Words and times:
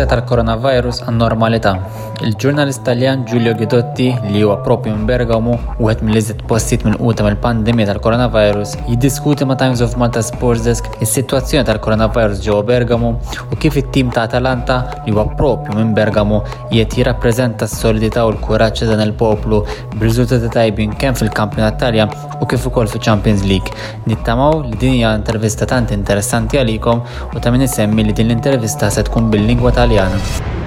Wizytar 0.00 0.24
koronawirus 0.24 1.02
anormalita. 1.04 1.76
Il-ġurnalist 2.20 2.82
Taljan 2.84 3.22
Giulio 3.24 3.54
Gidotti 3.56 4.10
li 4.28 4.42
huwa 4.42 4.58
propju 4.60 4.92
minn 4.92 5.06
Bergamo 5.08 5.54
wieħed 5.78 6.02
mill-iżjed 6.04 6.42
postit 6.50 6.82
minn 6.84 6.98
quta 7.00 7.24
mill-pandemija 7.24 7.88
tal-coronavirus 7.88 8.74
jiddiskuti 8.90 9.48
ma' 9.48 9.56
Times 9.62 9.80
of 9.86 9.94
Malta 10.02 10.20
Sports 10.26 10.66
Desk 10.66 10.90
is-sitwazzjoni 11.00 11.64
tal-coronavirus 11.70 12.42
ġewwa 12.44 12.66
Bergamo 12.68 13.14
u 13.48 13.60
kif 13.64 13.80
it-tim 13.80 14.12
ta' 14.12 14.26
Atalanta 14.28 14.78
li 15.06 15.16
huwa 15.16 15.24
propju 15.40 15.78
minn 15.78 15.96
Bergamo 15.96 16.42
jiet 16.74 16.98
jirrappreżenta 17.00 17.70
s-solidità 17.70 18.28
u 18.28 18.36
l-kuraġġ 18.36 18.92
dan 18.92 19.06
il-poplu 19.08 19.64
b'riżultati 19.96 20.52
tajbin 20.52 20.92
kemm 21.00 21.16
fil-Kampjonat 21.24 21.80
Talja 21.80 22.10
u 22.36 22.52
kif 22.52 22.68
ukoll 22.68 22.92
fi 22.92 23.00
Champions 23.00 23.48
League. 23.48 23.72
Nittamaw 24.04 24.60
li 24.68 24.76
din 24.76 24.98
hija 25.00 25.16
intervista 25.16 25.64
tant 25.64 25.96
interessanti 25.96 26.60
għalikom 26.60 27.06
u 27.32 27.40
ta' 27.40 27.56
min 27.56 27.64
isemmi 27.64 28.04
li 28.04 28.12
din 28.12 28.28
l-intervista 28.28 28.92
se 28.92 29.08
tkun 29.08 29.32
bil-lingwa 29.32 29.72
Taljana. 29.72 30.59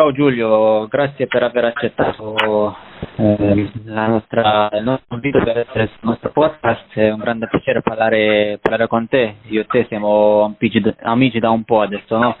Ciao 0.00 0.12
Giulio, 0.12 0.88
grazie 0.88 1.26
per 1.26 1.42
aver 1.42 1.66
accettato 1.66 2.74
nostra, 3.16 4.68
il 4.72 4.82
nostro 4.82 5.14
invito 5.14 5.42
per 5.42 5.58
essere 5.58 5.88
sul 5.88 6.08
nostro 6.08 6.30
podcast, 6.30 6.92
è 6.94 7.10
un 7.10 7.18
grande 7.18 7.48
piacere 7.48 7.82
parlare, 7.82 8.58
parlare 8.60 8.86
con 8.86 9.08
te, 9.08 9.36
io 9.48 9.62
e 9.62 9.66
te 9.66 9.86
siamo 9.88 10.54
amici, 10.56 10.82
amici 11.02 11.38
da 11.38 11.50
un 11.50 11.64
po' 11.64 11.80
adesso, 11.82 12.18
no? 12.18 12.36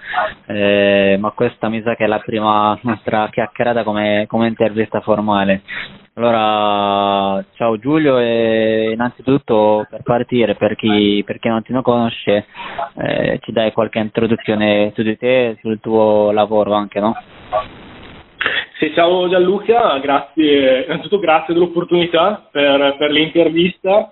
eh, 0.46 1.16
ma 1.20 1.30
questa 1.30 1.68
mi 1.68 1.82
sa 1.82 1.94
che 1.94 2.04
è 2.04 2.06
la 2.06 2.20
prima 2.20 2.78
nostra 2.82 3.28
chiacchierata 3.30 3.84
come, 3.84 4.24
come 4.28 4.48
intervista 4.48 5.00
formale. 5.00 5.62
Allora, 6.14 7.42
ciao 7.54 7.78
Giulio 7.78 8.18
e 8.18 8.90
innanzitutto 8.92 9.86
per 9.88 10.02
partire, 10.02 10.54
per 10.54 10.76
chi, 10.76 11.22
per 11.24 11.38
chi 11.38 11.48
non 11.48 11.62
ti 11.62 11.72
conosce, 11.80 12.46
eh, 12.96 13.38
ci 13.42 13.52
dai 13.52 13.72
qualche 13.72 14.00
introduzione 14.00 14.92
su 14.94 15.02
di 15.02 15.16
te 15.16 15.56
sul 15.62 15.80
tuo 15.80 16.30
lavoro 16.32 16.74
anche, 16.74 17.00
no? 17.00 17.16
Sì, 18.80 18.94
ciao 18.94 19.28
Gianluca, 19.28 19.98
grazie, 19.98 20.84
innanzitutto 20.86 21.18
grazie 21.18 21.52
dell'opportunità 21.52 22.48
per, 22.50 22.96
per 22.96 23.10
l'intervista. 23.10 24.10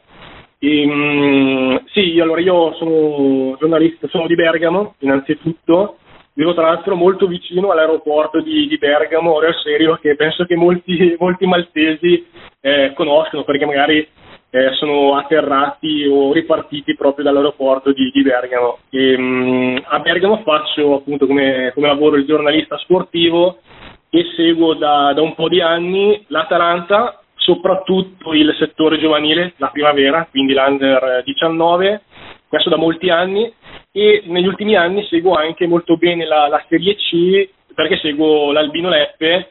E, 0.58 0.84
um, 0.84 1.82
sì, 1.86 2.20
allora 2.20 2.38
io 2.42 2.74
sono 2.74 3.56
giornalista, 3.58 4.08
sono 4.08 4.26
di 4.26 4.34
Bergamo 4.34 4.96
innanzitutto, 4.98 5.96
vivo 6.34 6.52
tra 6.52 6.64
l'altro 6.64 6.96
molto 6.96 7.26
vicino 7.26 7.70
all'aeroporto 7.70 8.42
di, 8.42 8.66
di 8.66 8.76
Bergamo, 8.76 9.36
ora 9.36 9.50
serio 9.54 9.98
che 10.02 10.16
penso 10.16 10.44
che 10.44 10.54
molti, 10.54 11.16
molti 11.18 11.46
maltesi 11.46 12.26
eh, 12.60 12.92
conoscono 12.94 13.44
perché 13.44 13.64
magari 13.64 14.06
eh, 14.50 14.72
sono 14.74 15.16
atterrati 15.16 16.06
o 16.06 16.30
ripartiti 16.34 16.94
proprio 16.94 17.24
dall'aeroporto 17.24 17.90
di, 17.94 18.10
di 18.12 18.20
Bergamo. 18.20 18.80
E, 18.90 19.14
um, 19.14 19.82
a 19.82 19.98
Bergamo 20.00 20.42
faccio 20.44 20.96
appunto 20.96 21.26
come, 21.26 21.70
come, 21.72 21.86
lavoro 21.86 22.16
il 22.16 22.26
giornalista 22.26 22.76
sportivo 22.76 23.60
e 24.10 24.24
seguo 24.36 24.74
da, 24.74 25.12
da 25.14 25.22
un 25.22 25.34
po' 25.34 25.48
di 25.48 25.60
anni 25.60 26.24
l'Atalanta, 26.28 27.20
soprattutto 27.34 28.32
il 28.34 28.54
settore 28.58 28.98
giovanile, 28.98 29.54
la 29.56 29.68
primavera, 29.68 30.26
quindi 30.30 30.54
l'Under 30.54 31.22
19, 31.24 32.02
questo 32.48 32.70
da 32.70 32.76
molti 32.76 33.10
anni. 33.10 33.52
E 33.90 34.22
negli 34.26 34.46
ultimi 34.46 34.76
anni 34.76 35.04
seguo 35.06 35.34
anche 35.34 35.66
molto 35.66 35.96
bene 35.96 36.26
la, 36.26 36.46
la 36.48 36.62
Serie 36.68 36.94
C 36.94 37.48
perché 37.74 37.96
seguo 37.98 38.50
l'Albino 38.50 38.88
Leppe, 38.88 39.50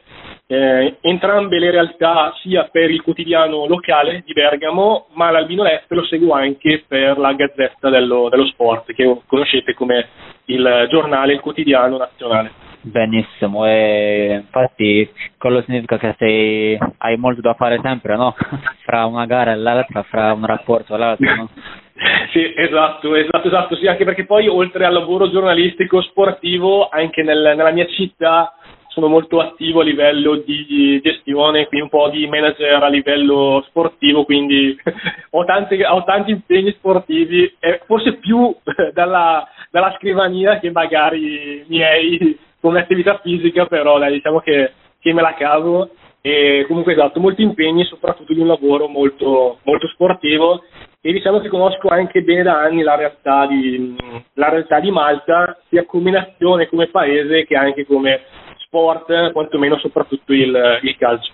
eh, 0.50 0.96
entrambe 1.02 1.58
le 1.58 1.70
realtà 1.70 2.32
sia 2.40 2.64
per 2.72 2.90
il 2.90 3.02
quotidiano 3.02 3.66
locale 3.66 4.22
di 4.24 4.32
Bergamo, 4.32 5.08
ma 5.12 5.30
l'Albino 5.30 5.62
Leppe 5.62 5.94
lo 5.94 6.04
seguo 6.04 6.32
anche 6.32 6.84
per 6.88 7.18
la 7.18 7.34
Gazzetta 7.34 7.90
dello, 7.90 8.30
dello 8.30 8.46
Sport, 8.46 8.94
che 8.94 9.20
conoscete 9.26 9.74
come 9.74 10.08
il 10.46 10.86
giornale, 10.88 11.34
il 11.34 11.40
quotidiano 11.40 11.98
nazionale. 11.98 12.66
Benissimo, 12.80 13.66
e 13.66 14.40
infatti 14.40 15.10
quello 15.36 15.60
significa 15.62 15.98
che 15.98 16.14
sei, 16.16 16.78
hai 16.98 17.16
molto 17.18 17.42
da 17.42 17.52
fare 17.52 17.78
sempre, 17.82 18.16
no? 18.16 18.34
fra 18.86 19.04
una 19.04 19.26
gara 19.26 19.52
e 19.52 19.56
l'altra, 19.56 20.02
fra 20.04 20.32
un 20.32 20.46
rapporto 20.46 20.94
e 20.94 20.98
l'altro, 20.98 21.34
no? 21.34 21.48
Sì, 22.30 22.52
esatto, 22.54 23.16
esatto, 23.16 23.48
esatto, 23.48 23.74
sì, 23.74 23.88
anche 23.88 24.04
perché 24.04 24.24
poi 24.24 24.46
oltre 24.46 24.84
al 24.84 24.92
lavoro 24.92 25.28
giornalistico 25.30 26.00
sportivo, 26.02 26.88
anche 26.88 27.24
nel, 27.24 27.54
nella 27.56 27.72
mia 27.72 27.86
città 27.86 28.52
sono 28.98 29.06
molto 29.06 29.38
attivo 29.38 29.80
a 29.80 29.84
livello 29.84 30.42
di 30.44 31.00
gestione, 31.00 31.68
quindi 31.68 31.86
un 31.86 31.88
po' 31.88 32.08
di 32.08 32.26
manager 32.26 32.82
a 32.82 32.88
livello 32.88 33.64
sportivo, 33.68 34.24
quindi 34.24 34.76
ho, 35.30 35.44
tante, 35.44 35.86
ho 35.86 36.02
tanti 36.02 36.32
impegni 36.32 36.72
sportivi, 36.72 37.54
eh, 37.60 37.80
forse 37.86 38.14
più 38.14 38.52
dalla, 38.92 39.46
dalla, 39.70 39.94
scrivania 39.96 40.58
che 40.58 40.72
magari 40.72 41.64
miei 41.68 42.36
come 42.60 42.80
attività 42.80 43.20
fisica, 43.22 43.66
però 43.66 43.98
dai, 43.98 44.14
diciamo 44.14 44.40
che, 44.40 44.72
che 44.98 45.12
me 45.12 45.22
la 45.22 45.34
cavo. 45.34 45.90
E 46.20 46.64
comunque 46.66 46.94
esatto, 46.94 47.20
molti 47.20 47.42
impegni 47.42 47.84
soprattutto 47.84 48.34
di 48.34 48.40
un 48.40 48.48
lavoro 48.48 48.88
molto, 48.88 49.58
molto 49.62 49.86
sportivo. 49.86 50.64
E 51.00 51.12
diciamo 51.12 51.38
che 51.38 51.48
conosco 51.48 51.86
anche 51.86 52.22
bene 52.22 52.42
da 52.42 52.58
anni 52.58 52.82
la 52.82 52.96
realtà 52.96 53.46
di, 53.46 53.94
la 54.34 54.48
realtà 54.48 54.80
di 54.80 54.90
Malta, 54.90 55.56
sia 55.68 55.86
come 55.86 56.10
nazione, 56.10 56.66
come 56.66 56.88
paese 56.88 57.46
che 57.46 57.54
anche 57.54 57.86
come 57.86 58.22
sport, 58.68 59.32
quantomeno 59.32 59.78
soprattutto 59.78 60.32
il, 60.32 60.78
il 60.82 60.96
calcio. 60.96 61.32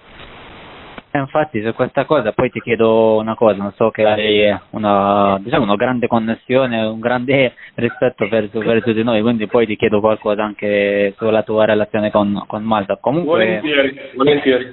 Eh, 1.10 1.18
infatti 1.18 1.62
su 1.62 1.72
questa 1.74 2.04
cosa 2.06 2.32
poi 2.32 2.50
ti 2.50 2.60
chiedo 2.60 3.18
una 3.18 3.36
cosa, 3.36 3.56
non 3.56 3.72
so 3.76 3.90
che 3.90 4.04
hai 4.04 4.56
una, 4.70 5.38
diciamo, 5.40 5.62
una 5.62 5.76
grande 5.76 6.08
connessione, 6.08 6.84
un 6.84 6.98
grande 6.98 7.54
rispetto 7.74 8.26
verso, 8.28 8.58
verso, 8.58 8.92
di 8.92 9.04
noi, 9.04 9.22
quindi 9.22 9.46
poi 9.46 9.66
ti 9.66 9.76
chiedo 9.76 10.00
qualcosa 10.00 10.42
anche 10.42 11.14
sulla 11.16 11.42
tua 11.42 11.66
relazione 11.66 12.10
con, 12.10 12.42
con 12.46 12.64
Malta. 12.64 12.96
Comunque, 13.00 13.60
volentieri, 13.60 14.00
volentieri. 14.14 14.72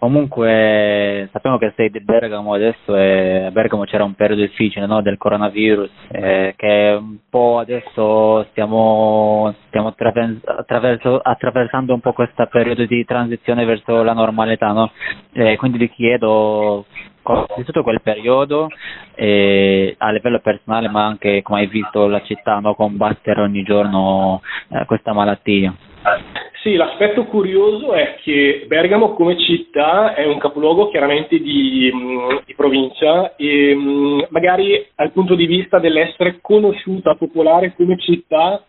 Comunque 0.00 1.28
sappiamo 1.30 1.58
che 1.58 1.74
sei 1.76 1.90
di 1.90 2.00
Bergamo 2.00 2.54
adesso 2.54 2.96
e 2.96 3.44
a 3.44 3.50
Bergamo 3.50 3.84
c'era 3.84 4.02
un 4.02 4.14
periodo 4.14 4.40
difficile 4.40 4.86
no, 4.86 5.02
del 5.02 5.18
coronavirus 5.18 5.90
eh, 6.12 6.54
che 6.56 6.96
un 6.98 7.18
po' 7.28 7.58
adesso 7.58 8.46
stiamo, 8.48 9.54
stiamo 9.66 9.94
attraversando 11.22 11.92
un 11.92 12.00
po' 12.00 12.14
questo 12.14 12.46
periodo 12.46 12.86
di 12.86 13.04
transizione 13.04 13.66
verso 13.66 14.02
la 14.02 14.14
normalità. 14.14 14.72
No? 14.72 14.90
Eh, 15.34 15.58
quindi 15.58 15.76
ti 15.76 15.90
chiedo 15.90 16.86
di 17.58 17.64
tutto 17.64 17.82
quel 17.82 18.00
periodo 18.00 18.68
eh, 19.14 19.94
a 19.98 20.10
livello 20.12 20.38
personale 20.38 20.88
ma 20.88 21.04
anche 21.04 21.42
come 21.42 21.60
hai 21.60 21.66
visto 21.66 22.06
la 22.06 22.22
città 22.22 22.58
no, 22.58 22.74
combattere 22.74 23.42
ogni 23.42 23.62
giorno 23.64 24.40
eh, 24.70 24.86
questa 24.86 25.12
malattia. 25.12 25.74
Sì, 26.62 26.74
l'aspetto 26.74 27.24
curioso 27.24 27.94
è 27.94 28.16
che 28.22 28.64
Bergamo 28.66 29.14
come 29.14 29.38
città 29.38 30.14
è 30.14 30.26
un 30.26 30.36
capoluogo 30.36 30.90
chiaramente 30.90 31.40
di, 31.40 31.90
mm, 31.90 32.36
di 32.44 32.54
provincia 32.54 33.34
e 33.36 33.74
mm, 33.74 34.20
magari 34.28 34.86
dal 34.94 35.10
punto 35.10 35.34
di 35.34 35.46
vista 35.46 35.78
dell'essere 35.78 36.38
conosciuta, 36.42 37.14
popolare 37.14 37.72
come 37.74 37.96
città, 37.98 38.62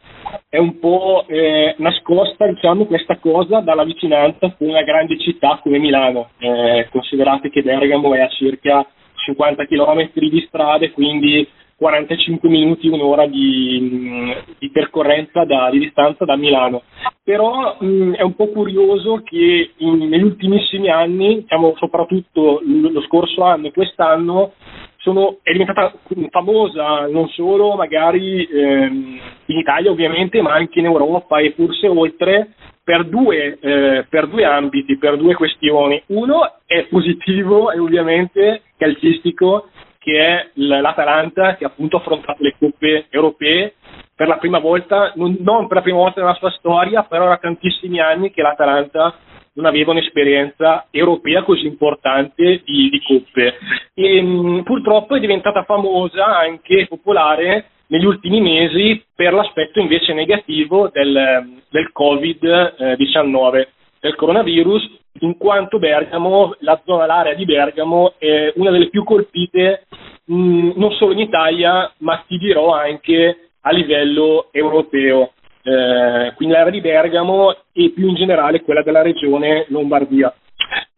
è 0.48 0.58
un 0.58 0.80
po' 0.80 1.26
eh, 1.28 1.76
nascosta 1.80 2.48
diciamo, 2.48 2.86
questa 2.86 3.18
cosa 3.18 3.60
dalla 3.60 3.84
vicinanza 3.84 4.56
con 4.58 4.70
una 4.70 4.84
grande 4.84 5.20
città 5.20 5.60
come 5.62 5.78
Milano. 5.78 6.30
Eh, 6.40 6.88
considerate 6.92 7.50
che 7.50 7.62
Bergamo 7.62 8.14
è 8.14 8.22
a 8.22 8.30
circa 8.30 8.86
50 9.16 9.66
km 9.66 10.10
di 10.14 10.46
strade, 10.48 10.92
quindi 10.92 11.46
45 11.82 12.48
minuti, 12.48 12.88
un'ora 12.88 13.26
di, 13.26 14.36
di 14.60 14.70
percorrenza 14.70 15.44
da, 15.46 15.68
di 15.72 15.80
distanza 15.80 16.26
da 16.26 16.36
Milano. 16.36 16.84
Però 17.32 17.78
mh, 17.80 18.16
è 18.16 18.24
un 18.24 18.36
po' 18.36 18.50
curioso 18.50 19.22
che 19.24 19.72
in, 19.78 20.10
negli 20.10 20.24
ultimissimi 20.24 20.90
anni, 20.90 21.36
diciamo 21.36 21.76
soprattutto 21.78 22.62
lo 22.62 23.02
scorso 23.04 23.44
anno 23.44 23.68
e 23.68 23.72
quest'anno, 23.72 24.52
sono, 24.98 25.38
è 25.42 25.54
diventata 25.54 25.94
famosa 26.30 27.08
non 27.08 27.30
solo 27.30 27.76
magari 27.76 28.44
ehm, 28.44 29.20
in 29.46 29.58
Italia 29.58 29.92
ovviamente, 29.92 30.42
ma 30.42 30.52
anche 30.52 30.80
in 30.80 30.86
Europa 30.86 31.38
e 31.40 31.54
forse 31.56 31.88
oltre 31.88 32.50
per 32.84 33.06
due, 33.06 33.58
eh, 33.62 34.06
per 34.10 34.28
due 34.28 34.44
ambiti, 34.44 34.98
per 34.98 35.16
due 35.16 35.34
questioni. 35.34 36.04
Uno 36.08 36.56
è 36.66 36.86
positivo 36.90 37.72
e 37.72 37.80
ovviamente 37.80 38.64
calcistico 38.78 39.70
che 40.00 40.20
è 40.20 40.50
l'Atalanta 40.56 41.56
che 41.56 41.64
appunto 41.64 41.96
ha 41.96 42.00
affrontato 42.02 42.44
le 42.44 42.56
coppe 42.60 43.06
europee 43.10 43.76
per 44.22 44.30
la 44.30 44.38
prima 44.38 44.60
volta, 44.60 45.14
non, 45.16 45.66
per 45.66 45.78
la 45.78 45.82
prima 45.82 45.98
volta 45.98 46.22
nella 46.22 46.36
sua 46.36 46.52
storia, 46.52 47.02
però 47.02 47.28
da 47.28 47.38
tantissimi 47.38 48.00
anni 48.00 48.30
che 48.30 48.44
l'Atalanta 48.44 49.16
non 49.54 49.66
aveva 49.66 49.94
un'esperienza 49.94 50.86
europea 50.92 51.42
così 51.42 51.66
importante 51.66 52.62
di, 52.64 52.90
di 52.92 53.02
coppe. 53.04 53.56
E, 53.96 54.22
mh, 54.22 54.62
purtroppo 54.62 55.16
è 55.16 55.20
diventata 55.20 55.64
famosa, 55.64 56.38
anche 56.38 56.86
popolare, 56.88 57.70
negli 57.88 58.06
ultimi 58.06 58.42
mesi 58.42 59.04
per 59.16 59.34
l'aspetto 59.34 59.80
invece 59.80 60.14
negativo 60.14 60.90
del, 60.94 61.64
del 61.72 61.92
Covid-19, 61.92 63.68
del 64.02 64.16
coronavirus, 64.16 65.00
in 65.22 65.36
quanto 65.36 65.80
Bergamo, 65.80 66.54
la 66.60 66.80
zona, 66.86 67.08
l'area 67.08 67.34
di 67.34 67.46
Bergamo 67.46 68.14
è 68.20 68.54
una 68.58 68.70
delle 68.70 68.90
più 68.90 69.04
colpite 69.04 69.88
mh, 70.26 70.74
non 70.76 70.92
solo 70.92 71.14
in 71.14 71.20
Italia, 71.22 71.92
ma 71.98 72.24
ti 72.28 72.38
dirò 72.38 72.72
anche 72.76 73.48
a 73.62 73.72
livello 73.72 74.50
europeo. 74.52 75.32
eh, 75.64 76.34
quindi 76.38 76.56
l'area 76.56 76.72
di 76.72 76.82
Bergamo 76.82 77.56
e 77.72 77.92
più 77.92 78.08
in 78.08 78.16
generale 78.16 78.62
quella 78.62 78.82
della 78.82 79.04
regione 79.04 79.66
Lombardia. 79.70 80.34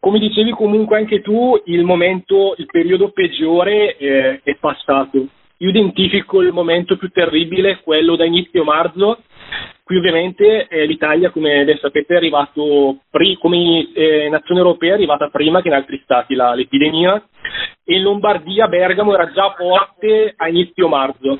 Come 0.00 0.18
dicevi 0.18 0.52
comunque 0.52 0.96
anche 0.96 1.20
tu, 1.20 1.60
il 1.66 1.84
momento, 1.84 2.54
il 2.58 2.66
periodo 2.66 3.10
peggiore 3.10 3.96
eh, 3.96 4.40
è 4.42 4.56
passato. 4.56 5.26
Io 5.58 5.68
identifico 5.68 6.40
il 6.42 6.52
momento 6.52 6.96
più 6.96 7.08
terribile, 7.10 7.80
quello 7.82 8.16
da 8.16 8.24
inizio 8.24 8.64
marzo. 8.64 9.22
Qui 9.82 9.96
ovviamente 9.96 10.66
eh, 10.66 10.86
l'Italia, 10.86 11.30
come 11.30 11.64
ben 11.64 11.78
sapete, 11.78 12.14
è 12.14 12.16
arrivato 12.16 12.98
pri- 13.10 13.36
come 13.38 13.92
eh, 13.94 14.28
nazione 14.30 14.60
europea 14.60 14.90
è 14.90 14.94
arrivata 14.94 15.28
prima 15.28 15.60
che 15.60 15.68
in 15.68 15.74
altri 15.74 16.00
stati 16.04 16.34
la, 16.34 16.54
l'epidemia 16.54 17.22
e 17.84 17.96
in 17.96 18.02
Lombardia, 18.02 18.66
Bergamo 18.66 19.14
era 19.14 19.30
già 19.30 19.54
forte 19.56 20.34
a 20.36 20.48
inizio 20.48 20.88
marzo. 20.88 21.38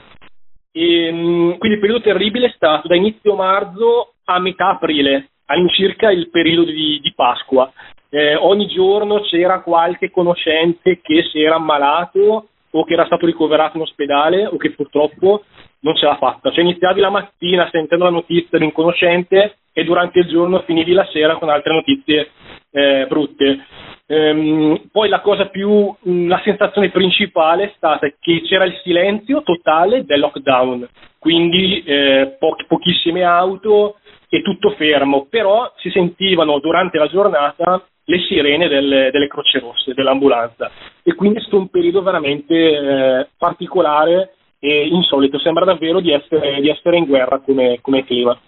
E, 0.76 1.12
mh, 1.12 1.58
quindi 1.58 1.76
il 1.76 1.78
periodo 1.78 2.00
terribile 2.00 2.48
è 2.48 2.52
stato 2.56 2.88
da 2.88 2.96
inizio 2.96 3.36
marzo 3.36 4.14
a 4.24 4.40
metà 4.40 4.70
aprile, 4.70 5.28
all'incirca 5.46 6.10
il 6.10 6.28
periodo 6.30 6.72
di, 6.72 6.98
di 7.00 7.12
Pasqua. 7.14 7.72
Eh, 8.08 8.34
ogni 8.34 8.66
giorno 8.66 9.20
c'era 9.20 9.60
qualche 9.60 10.10
conoscente 10.10 11.00
che 11.00 11.22
si 11.30 11.40
era 11.40 11.56
ammalato 11.56 12.48
o 12.70 12.84
che 12.84 12.92
era 12.92 13.06
stato 13.06 13.24
ricoverato 13.24 13.76
in 13.76 13.84
ospedale 13.84 14.46
o 14.46 14.56
che 14.56 14.72
purtroppo 14.72 15.44
non 15.84 15.94
ce 15.94 16.06
l'ha 16.06 16.16
fatta. 16.16 16.50
Cioè 16.50 16.64
iniziavi 16.64 17.00
la 17.00 17.10
mattina 17.10 17.68
sentendo 17.70 18.04
la 18.04 18.10
notizia 18.10 18.58
di 18.58 18.64
un 18.64 18.72
conoscente 18.72 19.58
e 19.72 19.84
durante 19.84 20.20
il 20.20 20.26
giorno 20.26 20.60
finivi 20.60 20.92
la 20.92 21.06
sera 21.12 21.36
con 21.36 21.48
altre 21.48 21.72
notizie 21.72 22.30
eh, 22.70 23.06
brutte. 23.08 23.64
Ehm, 24.06 24.88
poi 24.90 25.08
la 25.08 25.20
cosa 25.20 25.46
più, 25.46 25.94
la 26.02 26.40
sensazione 26.42 26.90
principale 26.90 27.64
è 27.64 27.72
stata 27.76 28.08
che 28.18 28.42
c'era 28.42 28.64
il 28.64 28.78
silenzio 28.82 29.42
totale 29.42 30.04
del 30.04 30.20
lockdown, 30.20 30.88
quindi 31.18 31.82
eh, 31.84 32.36
po- 32.38 32.56
pochissime 32.66 33.22
auto 33.22 33.96
e 34.28 34.42
tutto 34.42 34.70
fermo, 34.70 35.26
però 35.30 35.72
si 35.76 35.90
sentivano 35.90 36.58
durante 36.58 36.98
la 36.98 37.06
giornata 37.06 37.82
le 38.06 38.18
sirene 38.20 38.68
delle, 38.68 39.10
delle 39.10 39.28
croce 39.28 39.58
rosse, 39.60 39.94
dell'ambulanza 39.94 40.70
e 41.02 41.14
quindi 41.14 41.38
è 41.38 41.40
stato 41.40 41.56
un 41.56 41.68
periodo 41.68 42.02
veramente 42.02 42.54
eh, 42.54 43.28
particolare 43.38 44.34
e 44.64 44.86
insolito, 44.86 45.38
sembra 45.38 45.66
davvero 45.66 46.00
di 46.00 46.10
essere, 46.10 46.58
di 46.62 46.70
essere 46.70 46.96
in 46.96 47.04
guerra 47.04 47.38
come, 47.40 47.78
come 47.82 48.04
clima. 48.04 48.38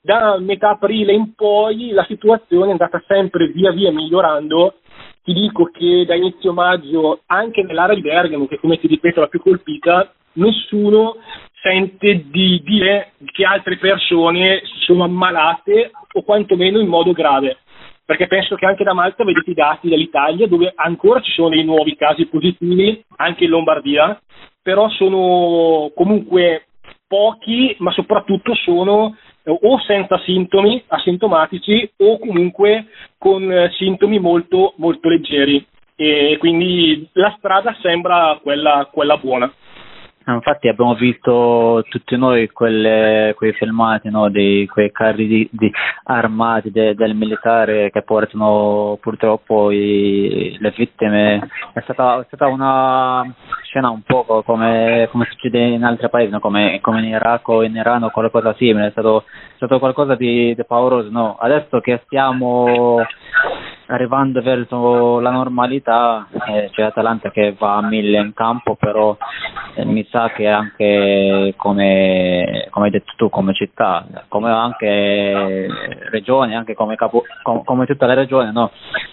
Da 0.00 0.38
metà 0.38 0.70
aprile 0.70 1.12
in 1.12 1.34
poi 1.34 1.90
la 1.90 2.04
situazione 2.04 2.68
è 2.68 2.70
andata 2.70 3.02
sempre 3.06 3.48
via 3.48 3.70
via 3.70 3.92
migliorando 3.92 4.76
ti 5.22 5.32
dico 5.32 5.66
che 5.66 6.04
da 6.06 6.16
inizio 6.16 6.52
maggio 6.52 7.20
anche 7.26 7.62
nell'area 7.62 7.94
di 7.94 8.00
Bergamo, 8.00 8.46
che 8.46 8.58
come 8.58 8.78
ti 8.80 8.88
ripeto 8.88 9.18
è 9.18 9.20
la 9.20 9.28
più 9.28 9.40
colpita, 9.40 10.12
nessuno 10.32 11.16
sente 11.60 12.24
di 12.28 12.60
dire 12.64 13.12
che 13.26 13.44
altre 13.44 13.76
persone 13.76 14.62
sono 14.80 15.04
ammalate 15.04 15.92
o 16.14 16.22
quantomeno 16.22 16.80
in 16.80 16.88
modo 16.88 17.12
grave. 17.12 17.58
Perché 18.04 18.26
penso 18.26 18.56
che 18.56 18.66
anche 18.66 18.82
da 18.82 18.94
Malta 18.94 19.22
vedete 19.22 19.50
i 19.50 19.54
dati 19.54 19.88
dell'Italia 19.88 20.48
dove 20.48 20.72
ancora 20.74 21.20
ci 21.20 21.30
sono 21.30 21.50
dei 21.50 21.62
nuovi 21.62 21.94
casi 21.94 22.26
positivi, 22.26 23.04
anche 23.18 23.44
in 23.44 23.50
Lombardia, 23.50 24.20
però 24.62 24.88
sono 24.90 25.90
comunque 25.94 26.66
pochi, 27.06 27.74
ma 27.78 27.90
soprattutto 27.92 28.54
sono 28.54 29.16
o 29.44 29.80
senza 29.80 30.18
sintomi 30.24 30.82
asintomatici 30.86 31.90
o 31.98 32.18
comunque 32.18 32.86
con 33.18 33.50
eh, 33.50 33.70
sintomi 33.72 34.20
molto, 34.20 34.74
molto 34.76 35.08
leggeri 35.08 35.66
e 35.96 36.36
quindi 36.38 37.08
la 37.12 37.34
strada 37.38 37.76
sembra 37.82 38.38
quella, 38.42 38.88
quella 38.90 39.16
buona. 39.16 39.52
Infatti 40.26 40.68
abbiamo 40.68 40.94
visto 40.94 41.84
tutti 41.88 42.16
noi 42.16 42.48
quelle, 42.50 43.34
quei 43.36 43.52
filmati 43.52 44.08
no, 44.08 44.28
di 44.28 44.68
quei 44.70 44.92
carri 44.92 45.26
di, 45.26 45.48
di 45.50 45.70
armati 46.04 46.70
de, 46.70 46.94
del 46.94 47.14
militare 47.14 47.90
che 47.90 48.02
portano 48.02 48.98
purtroppo 49.00 49.70
i, 49.70 50.56
le 50.60 50.72
vittime. 50.76 51.48
È 51.72 51.80
stata, 51.80 52.20
è 52.20 52.24
stata, 52.26 52.46
una 52.46 53.24
scena 53.64 53.90
un 53.90 54.02
po' 54.02 54.42
come, 54.44 55.08
come 55.10 55.26
succede 55.30 55.58
in 55.58 55.84
altri 55.84 56.08
paesi, 56.08 56.30
no? 56.30 56.40
come, 56.40 56.78
come, 56.80 57.00
in 57.00 57.06
Iraq 57.06 57.48
o 57.48 57.62
in 57.62 57.74
Iran 57.74 58.04
o 58.04 58.10
qualcosa 58.10 58.54
simile. 58.54 58.88
È 58.88 58.90
stato, 58.90 59.24
stato 59.62 59.78
qualcosa 59.78 60.16
di, 60.16 60.54
di 60.54 60.64
pauroso. 60.64 61.08
No? 61.10 61.36
Adesso 61.38 61.80
che 61.80 62.00
stiamo 62.04 62.98
arrivando 63.86 64.40
verso 64.40 65.20
la 65.20 65.30
normalità 65.30 66.26
eh, 66.48 66.70
c'è 66.72 66.82
Atalanta 66.82 67.30
che 67.30 67.54
va 67.58 67.76
a 67.76 67.82
mille 67.82 68.18
in 68.18 68.32
campo 68.32 68.74
però 68.74 69.16
eh, 69.74 69.84
mi 69.84 70.06
sa 70.10 70.30
che 70.30 70.48
anche 70.48 71.52
come, 71.56 72.68
come, 72.70 72.86
hai 72.86 72.90
detto 72.90 73.12
tu 73.16 73.28
come 73.28 73.52
città 73.52 74.06
come 74.28 74.50
anche 74.50 75.66
regione 76.10 76.56
anche 76.56 76.74
come, 76.74 76.94
capo, 76.96 77.24
com, 77.42 77.64
come 77.64 77.84
tutta 77.84 78.06
la 78.06 78.14
regione 78.14 78.50
no? 78.50 78.70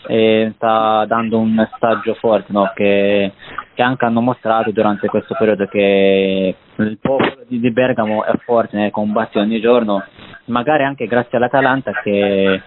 eh, 0.07 0.53
sta 0.55 1.05
dando 1.05 1.39
un 1.39 1.53
messaggio 1.53 2.13
forte 2.13 2.53
no? 2.53 2.71
che, 2.73 3.33
che, 3.73 3.81
anche 3.81 4.05
hanno 4.05 4.21
mostrato 4.21 4.71
durante 4.71 5.07
questo 5.07 5.35
periodo 5.37 5.65
che 5.65 6.55
il 6.75 6.97
popolo 7.01 7.43
di, 7.47 7.71
Bergamo 7.71 8.23
è 8.23 8.33
forte 8.45 8.77
nei 8.77 8.91
combatti 8.91 9.39
ogni 9.39 9.59
giorno 9.59 10.03
magari 10.49 10.83
anche 10.83 11.07
grazie 11.07 11.37
all'Atalanta 11.37 11.91
che 12.03 12.61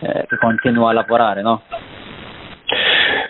eh, 0.00 0.26
che 0.28 0.36
continua 0.36 0.90
a 0.90 0.92
lavorare, 0.92 1.42
no? 1.42 1.62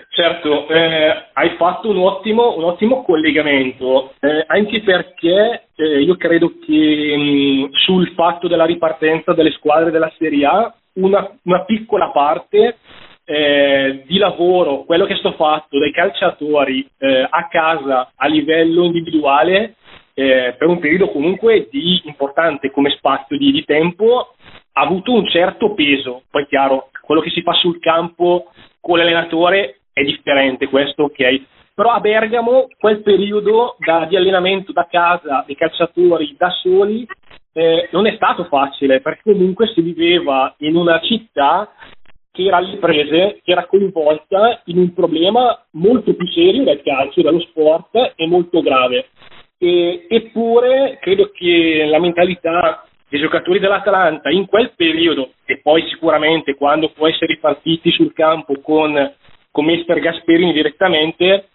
Certo, 0.08 0.68
eh, 0.68 1.26
hai 1.32 1.50
fatto 1.56 1.90
un 1.90 1.98
ottimo, 1.98 2.56
un 2.56 2.64
ottimo 2.64 3.02
collegamento, 3.02 4.12
eh, 4.20 4.44
anche 4.46 4.80
perché 4.82 5.66
eh, 5.74 6.02
io 6.02 6.16
credo 6.16 6.52
che 6.64 7.16
mh, 7.16 7.70
sul 7.72 8.12
fatto 8.14 8.46
della 8.46 8.64
ripartenza 8.64 9.32
delle 9.32 9.50
squadre 9.52 9.90
della 9.90 10.12
Serie 10.16 10.46
A 10.46 10.74
una, 10.94 11.28
una 11.42 11.64
piccola 11.64 12.10
parte 12.10 12.76
eh, 13.24 14.04
di 14.06 14.18
lavoro, 14.18 14.84
quello 14.84 15.04
che 15.04 15.14
è 15.14 15.16
stato 15.16 15.34
fatto 15.34 15.78
dai 15.80 15.90
calciatori 15.90 16.88
eh, 16.98 17.26
a 17.28 17.48
casa 17.48 18.12
a 18.14 18.26
livello 18.28 18.84
individuale 18.84 19.74
eh, 20.14 20.54
per 20.56 20.68
un 20.68 20.78
periodo 20.78 21.10
comunque 21.10 21.68
di 21.70 22.00
importante 22.04 22.70
come 22.70 22.90
spazio 22.90 23.36
di, 23.36 23.50
di 23.50 23.64
tempo 23.64 24.34
ha 24.72 24.80
avuto 24.80 25.12
un 25.12 25.26
certo 25.26 25.74
peso. 25.74 26.22
Poi 26.30 26.46
chiaro, 26.46 26.90
quello 27.02 27.20
che 27.20 27.30
si 27.30 27.42
fa 27.42 27.52
sul 27.52 27.78
campo 27.80 28.50
con 28.80 28.98
l'allenatore 28.98 29.80
è 29.92 30.02
differente, 30.02 30.68
questo 30.68 31.04
ok. 31.04 31.42
Però 31.74 31.90
a 31.90 32.00
Bergamo 32.00 32.68
quel 32.78 33.02
periodo 33.02 33.76
da, 33.78 34.04
di 34.06 34.16
allenamento 34.16 34.72
da 34.72 34.86
casa 34.88 35.42
dei 35.46 35.56
calciatori 35.56 36.36
da 36.38 36.50
soli 36.50 37.06
eh, 37.52 37.88
non 37.92 38.06
è 38.06 38.14
stato 38.14 38.44
facile 38.44 39.00
perché 39.00 39.32
comunque 39.32 39.68
si 39.68 39.80
viveva 39.80 40.54
in 40.58 40.76
una 40.76 41.00
città 41.00 41.72
che 42.30 42.44
era 42.44 42.56
alle 42.56 42.78
prese, 42.78 43.40
che 43.44 43.52
era 43.52 43.66
coinvolta 43.66 44.62
in 44.64 44.78
un 44.78 44.92
problema 44.92 45.56
molto 45.72 46.14
più 46.14 46.26
serio 46.32 46.64
del 46.64 46.82
calcio, 46.82 47.22
dello 47.22 47.40
sport 47.40 48.14
e 48.16 48.26
molto 48.26 48.60
grave. 48.60 49.06
E, 49.64 50.04
eppure 50.10 50.98
credo 51.00 51.30
che 51.32 51.86
la 51.88 51.98
mentalità 51.98 52.84
i 53.08 53.18
giocatori 53.18 53.58
dell'Atalanta 53.58 54.28
in 54.28 54.44
quel 54.44 54.72
periodo 54.76 55.30
e 55.46 55.60
poi 55.62 55.88
sicuramente 55.88 56.54
quando 56.54 56.90
può 56.90 57.08
essere 57.08 57.32
ripartiti 57.32 57.90
sul 57.92 58.12
campo 58.12 58.60
con, 58.60 59.14
con 59.50 59.64
Mister 59.64 60.00
Gasperini 60.00 60.52
direttamente 60.52 61.48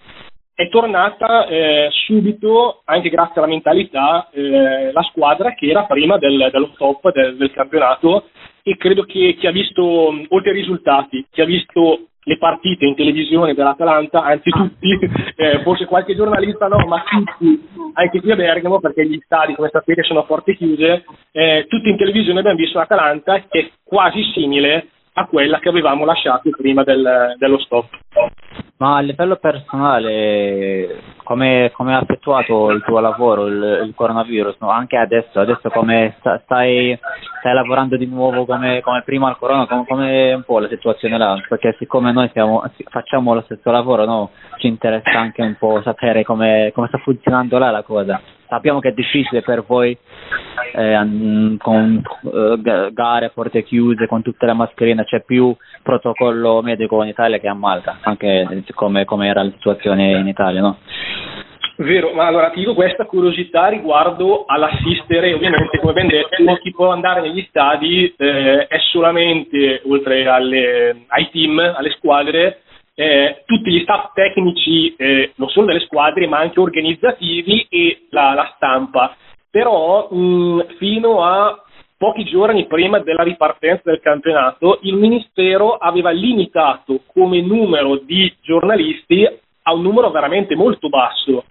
è 0.56 0.68
tornata 0.70 1.46
eh, 1.46 1.90
subito, 2.06 2.82
anche 2.86 3.10
grazie 3.10 3.36
alla 3.36 3.48
mentalità, 3.48 4.28
eh, 4.32 4.92
la 4.92 5.04
squadra 5.04 5.54
che 5.54 5.68
era 5.68 5.84
prima 5.84 6.18
del, 6.18 6.50
dello 6.52 6.72
stop 6.74 7.14
del, 7.14 7.38
del, 7.38 7.52
campionato 7.52 8.30
e 8.64 8.76
credo 8.76 9.04
che 9.04 9.36
chi 9.40 9.48
ha 9.48 9.52
visto, 9.52 9.84
oltre 9.84 10.50
ai 10.50 10.58
risultati, 10.58 11.26
chi 11.30 11.42
ha 11.42 11.46
visto 11.46 12.09
le 12.24 12.38
partite 12.38 12.86
in 12.86 12.96
televisione 12.96 13.54
dell'Atalanta, 13.54 14.24
anzi 14.24 14.50
tutti, 14.50 15.00
eh, 15.36 15.62
forse 15.64 15.86
qualche 15.86 16.16
giornalista 16.16 16.68
no, 16.68 16.86
ma 16.86 17.04
tutti, 17.04 17.68
anche 17.94 18.22
qui 18.22 18.32
a 18.32 18.36
Bergamo, 18.36 18.80
perché 18.80 19.06
gli 19.08 19.20
stadi, 19.24 19.56
come 19.56 19.70
sapete, 19.72 20.04
sono 20.04 20.20
a 20.20 20.24
porte 20.24 20.56
chiuse, 20.56 21.06
eh, 21.32 21.66
tutti 21.68 21.90
in 21.90 21.98
televisione 21.98 22.40
abbiamo 22.40 22.58
visto 22.58 22.78
l'Atalanta 22.78 23.44
che 23.48 23.60
è 23.60 23.72
quasi 23.84 24.24
simile 24.34 24.90
a 25.20 25.26
quella 25.26 25.60
che 25.60 25.68
avevamo 25.68 26.06
lasciato 26.06 26.50
prima 26.52 26.84
del, 26.84 27.36
dello 27.38 27.60
stop. 27.60 27.88
Ma 28.78 28.96
a 28.96 29.02
livello 29.02 29.36
personale, 29.36 31.02
come, 31.26 31.70
come 31.74 31.94
ha 31.94 32.00
effettuato 32.00 32.72
il 32.72 32.82
tuo 32.86 33.02
lavoro, 33.02 33.48
il, 33.48 33.82
il 33.86 33.94
coronavirus? 33.94 34.56
No? 34.60 34.70
Anche 34.70 34.96
adesso, 34.96 35.42
adesso 35.42 35.70
come 35.70 36.16
sta, 36.20 36.40
stai, 36.46 36.98
stai, 37.40 37.54
lavorando 37.54 37.98
di 37.98 38.06
nuovo 38.06 38.46
come, 38.46 38.80
come 38.80 39.02
prima 39.04 39.28
al 39.28 39.38
corona? 39.38 39.68
Come, 39.68 39.84
come, 39.86 40.34
un 40.34 40.44
po' 40.44 40.60
la 40.60 40.70
situazione 40.70 41.18
là? 41.18 41.38
Perché 41.50 41.76
siccome 41.78 42.14
noi 42.14 42.30
siamo, 42.32 42.64
facciamo 42.90 43.34
lo 43.34 43.42
stesso 43.42 43.70
lavoro, 43.70 44.06
no? 44.06 44.30
ci 44.60 44.68
interessa 44.68 45.20
anche 45.20 45.42
un 45.42 45.56
po' 45.60 45.82
sapere 45.82 46.24
come, 46.24 46.72
come 46.74 46.88
sta 46.88 47.00
funzionando 47.00 47.58
là 47.58 47.72
la 47.72 47.84
cosa. 47.84 48.22
Sappiamo 48.48 48.80
che 48.80 48.90
è 48.90 48.94
difficile 48.94 49.42
per 49.42 49.66
voi 49.66 49.96
eh, 50.74 51.56
con 51.58 52.02
eh, 52.24 52.92
gare 52.92 53.26
a 53.26 53.32
porte 53.34 53.64
chiuse, 53.64 54.08
con 54.08 54.22
tutte 54.22 54.46
le 54.46 54.54
mascherine, 54.54 55.04
c'è 55.06 55.24
più 55.24 55.56
protocollo 55.84 56.62
medico 56.62 57.02
in 57.04 57.10
Italia 57.10 57.40
che 57.40 57.48
a 57.48 57.54
Malta, 57.54 57.98
anche 58.02 58.64
come, 58.74 59.06
come 59.06 59.28
era 59.28 59.44
la 59.44 59.52
situazione 59.52 60.18
in 60.18 60.28
Italia, 60.28 60.62
no? 60.62 60.78
Vero, 61.78 62.12
ma 62.12 62.26
allora 62.26 62.50
ti 62.50 62.60
dico 62.60 62.74
questa 62.74 63.06
curiosità 63.06 63.68
riguardo 63.68 64.44
all'assistere, 64.46 65.34
ovviamente 65.34 65.80
come 65.80 65.94
ben 65.94 66.08
detto 66.08 66.58
chi 66.62 66.72
può 66.72 66.90
andare 66.90 67.22
negli 67.22 67.46
stadi 67.48 68.14
eh, 68.18 68.68
è 68.68 68.78
solamente, 68.92 69.82
oltre 69.86 70.28
alle, 70.28 71.06
ai 71.08 71.30
team, 71.30 71.58
alle 71.58 71.92
squadre, 71.92 72.64
eh, 72.96 73.44
tutti 73.46 73.72
gli 73.72 73.80
staff 73.84 74.12
tecnici, 74.14 74.94
eh, 74.98 75.32
non 75.36 75.48
solo 75.48 75.68
delle 75.68 75.80
squadre, 75.80 76.28
ma 76.28 76.40
anche 76.40 76.60
organizzativi 76.60 77.66
e 77.70 78.08
la, 78.10 78.34
la 78.34 78.52
stampa. 78.58 79.16
Però 79.52 80.10
mh, 80.12 80.76
fino 80.78 81.24
a 81.24 81.64
pochi 81.98 82.24
giorni 82.24 82.66
prima 82.66 83.00
della 83.00 83.24
ripartenza 83.24 83.82
del 83.86 84.00
campionato, 84.00 84.80
il 84.84 84.96
Ministero 84.96 85.74
aveva 85.76 86.12
limitato 86.12 87.02
come 87.12 87.42
numero 87.42 87.98
di 87.98 88.34
giornalisti 88.42 89.28
a 89.64 89.74
un 89.74 89.82
numero 89.82 90.10
veramente 90.10 90.56
molto 90.56 90.88
basso 90.88 91.44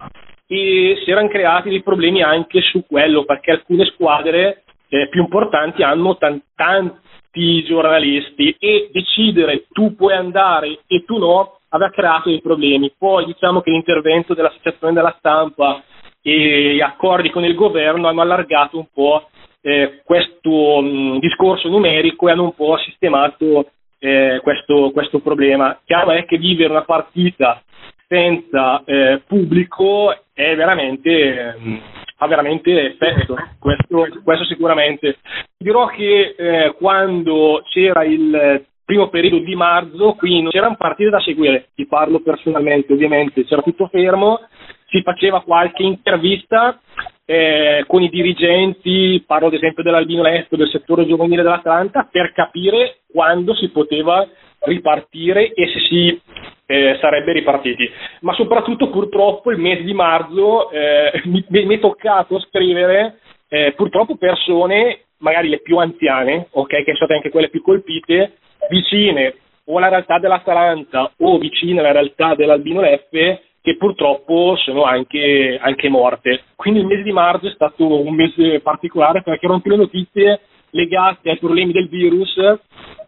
e 0.47 0.99
si 1.03 1.11
erano 1.11 1.27
creati 1.27 1.69
dei 1.69 1.83
problemi 1.83 2.23
anche 2.23 2.61
su 2.61 2.83
quello 2.87 3.23
perché 3.23 3.51
alcune 3.51 3.85
squadre 3.85 4.63
eh, 4.89 5.07
più 5.09 5.21
importanti 5.21 5.83
hanno 5.83 6.17
tan- 6.17 6.41
tanti 6.55 7.63
giornalisti 7.63 8.55
e 8.57 8.89
decidere 8.91 9.67
tu 9.71 9.95
puoi 9.95 10.15
andare 10.15 10.79
e 10.87 11.03
tu 11.05 11.19
no 11.19 11.59
aveva 11.69 11.91
creato 11.91 12.29
dei 12.29 12.41
problemi. 12.41 12.91
Poi 12.97 13.25
diciamo 13.25 13.61
che 13.61 13.69
l'intervento 13.69 14.33
dell'associazione 14.33 14.93
della 14.93 15.15
stampa 15.19 15.83
e 16.21 16.81
accordi 16.81 17.29
con 17.29 17.43
il 17.43 17.55
governo 17.55 18.07
hanno 18.07 18.21
allargato 18.21 18.77
un 18.77 18.87
po' 18.93 19.29
eh, 19.61 20.01
questo 20.03 20.81
mh, 20.81 21.19
discorso 21.19 21.69
numerico 21.69 22.27
e 22.27 22.31
hanno 22.31 22.43
un 22.43 22.53
po' 22.53 22.77
sistemato 22.77 23.71
eh, 23.99 24.39
questo, 24.43 24.91
questo 24.91 25.19
problema. 25.19 25.79
Chiaro 25.85 26.11
è 26.11 26.25
che 26.25 26.37
vivere 26.37 26.71
una 26.71 26.83
partita 26.83 27.61
senza 28.07 28.83
eh, 28.85 29.21
pubblico 29.27 30.11
è 30.33 30.55
veramente, 30.55 31.09
eh, 31.09 31.81
ha 32.17 32.27
veramente 32.27 32.87
effetto, 32.87 33.35
questo, 33.59 34.07
questo 34.23 34.45
sicuramente. 34.45 35.17
Dirò 35.57 35.87
che 35.87 36.35
eh, 36.37 36.73
quando 36.77 37.61
c'era 37.69 38.03
il 38.03 38.65
primo 38.83 39.09
periodo 39.09 39.37
di 39.39 39.53
marzo, 39.53 40.13
qui 40.13 40.41
non 40.41 40.49
c'erano 40.49 40.75
partite 40.75 41.11
da 41.11 41.19
seguire, 41.19 41.67
ti 41.75 41.85
parlo 41.85 42.21
personalmente 42.21 42.91
ovviamente, 42.93 43.45
c'era 43.45 43.61
tutto 43.61 43.87
fermo, 43.87 44.39
si 44.89 45.01
faceva 45.01 45.41
qualche 45.41 45.83
intervista 45.83 46.79
eh, 47.25 47.83
con 47.87 48.01
i 48.01 48.09
dirigenti, 48.09 49.23
parlo 49.25 49.47
ad 49.47 49.53
esempio 49.53 49.83
dell'Albino 49.83 50.23
Lesto, 50.23 50.55
del 50.55 50.69
settore 50.69 51.05
giovanile 51.05 51.43
dell'Atlanta, 51.43 52.07
per 52.11 52.31
capire 52.33 53.01
quando 53.11 53.53
si 53.55 53.69
poteva 53.69 54.27
ripartire 54.61 55.53
e 55.53 55.67
se 55.67 55.79
si 55.87 56.21
eh, 56.65 56.97
sarebbe 56.99 57.33
ripartiti. 57.33 57.89
Ma 58.21 58.33
soprattutto 58.33 58.89
purtroppo 58.89 59.51
il 59.51 59.59
mese 59.59 59.83
di 59.83 59.93
marzo 59.93 60.71
eh, 60.71 61.21
mi, 61.25 61.45
mi, 61.47 61.75
è 61.75 61.79
toccato 61.79 62.39
scrivere 62.39 63.19
eh, 63.47 63.73
purtroppo 63.75 64.17
persone, 64.17 65.05
magari 65.19 65.49
le 65.49 65.61
più 65.61 65.77
anziane, 65.77 66.47
ok, 66.51 66.67
che 66.67 66.83
sono 66.83 66.95
state 66.95 67.13
anche 67.13 67.29
quelle 67.29 67.49
più 67.49 67.61
colpite, 67.61 68.37
vicine 68.69 69.35
o 69.65 69.77
alla 69.77 69.89
realtà 69.89 70.17
dell'Atalanta 70.19 71.11
o 71.17 71.37
vicine 71.37 71.79
alla 71.79 71.91
realtà 71.91 72.33
dell'Albino 72.35 72.81
Leffe 72.81 73.43
che 73.61 73.75
purtroppo 73.77 74.55
sono 74.57 74.83
anche, 74.83 75.59
anche, 75.61 75.89
morte. 75.89 76.43
Quindi 76.55 76.79
il 76.79 76.85
mese 76.85 77.03
di 77.03 77.11
marzo 77.11 77.47
è 77.47 77.51
stato 77.51 78.01
un 78.01 78.15
mese 78.15 78.61
particolare 78.61 79.21
perché 79.21 79.45
erano 79.45 79.61
più 79.61 79.71
le 79.71 79.77
notizie 79.77 80.41
legate 80.71 81.29
ai 81.29 81.39
problemi 81.39 81.71
del 81.71 81.89
virus 81.89 82.33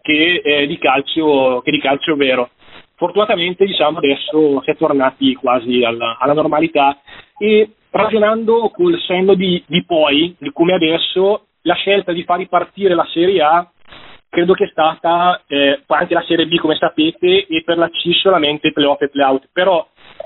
che, 0.02 0.42
eh, 0.44 0.68
di, 0.68 0.78
calcio, 0.78 1.62
che 1.64 1.72
di 1.72 1.80
calcio 1.80 2.16
vero. 2.16 2.50
Fortunatamente 2.96 3.66
diciamo, 3.66 3.98
adesso 3.98 4.62
si 4.62 4.70
è 4.70 4.76
tornati 4.76 5.34
quasi 5.36 5.84
alla, 5.84 6.18
alla 6.20 6.34
normalità 6.34 7.00
e 7.38 7.70
ragionando 7.90 8.70
col 8.70 9.00
senno 9.00 9.34
di, 9.34 9.64
di 9.68 9.84
poi, 9.86 10.36
di 10.38 10.52
come 10.52 10.74
adesso, 10.74 11.46
la 11.64 11.74
scelta 11.76 12.12
di 12.12 12.24
far 12.24 12.38
ripartire 12.38 12.94
la 12.94 13.08
Serie 13.12 13.42
A 13.42 13.72
credo 14.30 14.54
che 14.54 14.64
è 14.64 14.70
stata 14.70 15.44
eh, 15.46 15.84
anche 15.88 16.14
la 16.14 16.24
Serie 16.24 16.48
B 16.48 16.56
come 16.58 16.76
sapete 16.76 17.46
e 17.46 17.64
per 17.66 17.78
la 17.78 17.90
C 17.90 18.14
solamente 18.14 18.72
playoff 18.72 19.02
e 19.02 19.10
playout 19.10 19.50
però 19.52 19.86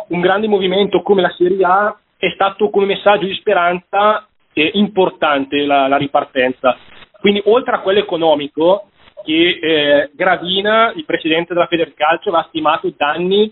un 0.09 0.19
grande 0.21 0.47
movimento 0.47 1.01
come 1.01 1.21
la 1.21 1.33
Serie 1.37 1.63
A 1.65 1.97
è 2.17 2.29
stato 2.33 2.69
come 2.69 2.85
messaggio 2.85 3.25
di 3.25 3.33
speranza 3.35 4.27
eh, 4.53 4.71
importante 4.73 5.65
la, 5.65 5.87
la, 5.87 5.97
ripartenza 5.97 6.77
quindi 7.25 7.41
oltre 7.45 7.75
a 7.75 7.79
quello 7.79 7.97
economico 7.97 8.89
che 9.23 9.59
eh, 9.59 10.11
Gravina, 10.13 10.93
il 10.95 11.05
presidente 11.05 11.55
della 11.55 11.65
Federcalcio, 11.65 12.29
aveva 12.29 12.45
stimato 12.49 12.93
danni 12.95 13.51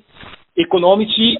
economici 0.53 1.35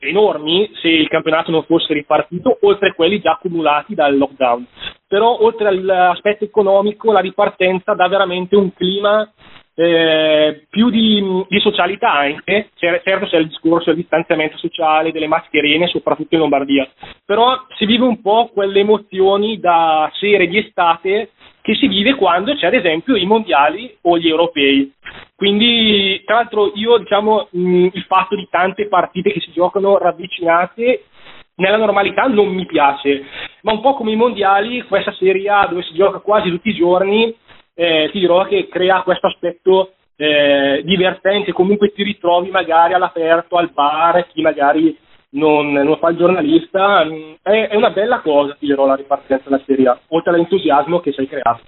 enormi 0.00 0.68
se 0.82 0.88
il 0.88 1.06
campionato 1.06 1.52
non 1.52 1.62
fosse 1.62 1.92
ripartito, 1.92 2.58
oltre 2.62 2.88
a 2.88 2.92
quelli 2.94 3.20
già 3.20 3.34
accumulati 3.34 3.94
dal 3.94 4.18
lockdown. 4.18 4.66
Però 5.06 5.38
oltre 5.40 5.68
all'aspetto 5.68 6.42
economico 6.42 7.12
la 7.12 7.20
ripartenza 7.20 7.94
dà 7.94 8.08
veramente 8.08 8.56
un 8.56 8.74
clima 8.74 9.30
eh, 9.80 10.66
più 10.68 10.90
di, 10.90 11.22
di, 11.48 11.60
socialità 11.60 12.10
anche, 12.12 12.70
certo 12.74 13.26
c'è 13.26 13.36
il 13.36 13.46
discorso 13.46 13.90
del 13.90 14.00
distanziamento 14.00 14.56
sociale, 14.58 15.12
delle 15.12 15.28
mascherine, 15.28 15.86
soprattutto 15.86 16.34
in 16.34 16.40
Lombardia, 16.40 16.88
però 17.24 17.64
si 17.76 17.86
vive 17.86 18.04
un 18.04 18.20
po' 18.20 18.50
quelle 18.52 18.80
emozioni 18.80 19.60
da 19.60 20.10
serie 20.14 20.48
di 20.48 20.58
estate 20.58 21.30
che 21.62 21.76
si 21.76 21.86
vive 21.86 22.16
quando 22.16 22.56
c'è 22.56 22.66
ad 22.66 22.74
esempio 22.74 23.14
i 23.14 23.24
mondiali 23.24 23.96
o 24.02 24.18
gli 24.18 24.26
europei. 24.26 24.92
Quindi, 25.36 26.22
tra 26.24 26.36
l'altro, 26.36 26.72
io 26.74 26.98
diciamo 26.98 27.46
mh, 27.48 27.88
il 27.92 28.02
fatto 28.08 28.34
di 28.34 28.48
tante 28.50 28.88
partite 28.88 29.30
che 29.30 29.40
si 29.40 29.52
giocano 29.52 29.96
ravvicinate 29.96 31.04
nella 31.54 31.76
normalità 31.76 32.24
non 32.24 32.48
mi 32.48 32.66
piace, 32.66 33.22
ma 33.62 33.72
un 33.72 33.80
po' 33.80 33.94
come 33.94 34.10
i 34.10 34.16
mondiali, 34.16 34.82
questa 34.82 35.12
Serie 35.12 35.48
A 35.50 35.66
dove 35.68 35.82
si 35.82 35.94
gioca 35.94 36.18
quasi 36.18 36.50
tutti 36.50 36.70
i 36.70 36.74
giorni, 36.74 37.32
eh, 37.80 38.08
ti 38.10 38.18
dirò 38.18 38.44
che 38.44 38.66
crea 38.68 39.02
questo 39.02 39.28
aspetto 39.28 39.92
eh, 40.16 40.82
divertente, 40.84 41.52
comunque 41.52 41.92
ti 41.92 42.02
ritrovi 42.02 42.50
magari 42.50 42.92
all'aperto, 42.92 43.56
al 43.56 43.70
bar, 43.72 44.26
chi 44.26 44.42
magari 44.42 44.98
non, 45.30 45.70
non 45.70 45.96
fa 45.98 46.08
il 46.08 46.16
giornalista, 46.16 47.06
è, 47.40 47.68
è, 47.68 47.76
una 47.76 47.90
bella 47.90 48.18
cosa, 48.18 48.56
ti 48.58 48.66
dirò, 48.66 48.84
la 48.84 48.96
ripartenza 48.96 49.48
della 49.48 49.62
Serie 49.64 49.96
oltre 50.08 50.32
all'entusiasmo 50.32 50.98
che 50.98 51.12
sei 51.12 51.28
creato. 51.28 51.60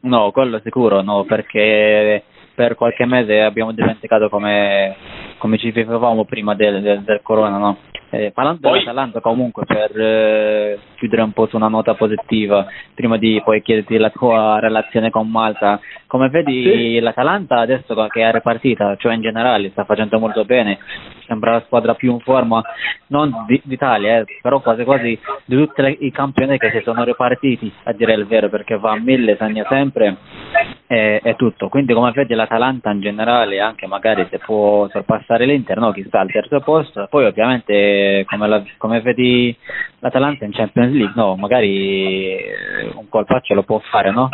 No, 0.00 0.32
quello 0.32 0.60
sicuro, 0.64 1.02
no, 1.02 1.22
perché 1.22 2.24
per 2.52 2.74
qualche 2.74 3.06
mese 3.06 3.42
abbiamo 3.42 3.70
dimenticato 3.70 4.28
come, 4.28 4.96
come 5.44 5.58
ci 5.58 5.72
vivevamo 5.72 6.24
prima 6.24 6.54
del, 6.54 6.80
del, 6.80 7.02
del 7.02 7.20
corona, 7.22 7.58
no? 7.58 7.76
Eh, 8.08 8.30
parlando 8.32 8.60
poi... 8.60 8.78
dell'Atalanta 8.78 9.20
comunque 9.20 9.66
per 9.66 9.90
eh, 10.00 10.78
chiudere 10.94 11.20
un 11.20 11.32
po' 11.32 11.46
su 11.48 11.56
una 11.56 11.68
nota 11.68 11.92
positiva, 11.94 12.64
prima 12.94 13.18
di 13.18 13.42
poi 13.44 13.60
chiederti 13.60 13.98
la 13.98 14.08
tua 14.08 14.58
relazione 14.58 15.10
con 15.10 15.28
Malta, 15.28 15.78
come 16.06 16.30
vedi 16.30 16.62
sì. 16.62 17.00
l'Atalanta 17.00 17.58
adesso 17.58 17.94
che 18.06 18.22
è 18.22 18.32
ripartita, 18.32 18.96
cioè 18.96 19.14
in 19.14 19.20
generale 19.20 19.68
sta 19.70 19.84
facendo 19.84 20.18
molto 20.18 20.46
bene, 20.46 20.78
sembra 21.26 21.52
la 21.52 21.62
squadra 21.66 21.94
più 21.94 22.12
in 22.12 22.20
forma, 22.20 22.62
non 23.08 23.44
di, 23.46 23.60
d'Italia, 23.64 24.20
eh, 24.20 24.24
però 24.40 24.60
quasi 24.60 24.84
quasi 24.84 25.18
di 25.44 25.56
tutti 25.56 25.96
i 26.00 26.10
campioni 26.10 26.56
che 26.56 26.70
si 26.70 26.80
sono 26.84 27.04
ripartiti, 27.04 27.70
a 27.82 27.92
dire 27.92 28.14
il 28.14 28.26
vero, 28.26 28.48
perché 28.48 28.78
va 28.78 28.92
a 28.92 28.98
mille, 28.98 29.36
segna 29.36 29.66
sempre 29.68 30.16
e, 30.86 31.20
e 31.22 31.34
tutto. 31.34 31.68
Quindi 31.68 31.94
come 31.94 32.12
vedi 32.12 32.34
l'Atalanta 32.34 32.90
in 32.90 33.00
generale, 33.00 33.60
anche 33.60 33.88
magari 33.88 34.26
se 34.30 34.38
può 34.38 34.88
sorpassare 34.88 35.33
l'Inter, 35.40 35.78
no? 35.78 35.92
chi 35.92 36.04
sta 36.06 36.20
al 36.20 36.30
terzo 36.30 36.60
posto, 36.60 37.06
poi 37.10 37.24
ovviamente 37.24 38.24
come, 38.28 38.46
la, 38.46 38.62
come 38.78 39.00
vedi 39.00 39.56
l'Atalanta 39.98 40.44
in 40.44 40.52
Champions 40.52 40.92
League, 40.92 41.12
no? 41.16 41.34
magari 41.36 42.38
un 42.94 43.08
colpaccio 43.08 43.54
lo 43.54 43.62
può 43.64 43.80
fare, 43.80 44.10
no? 44.10 44.28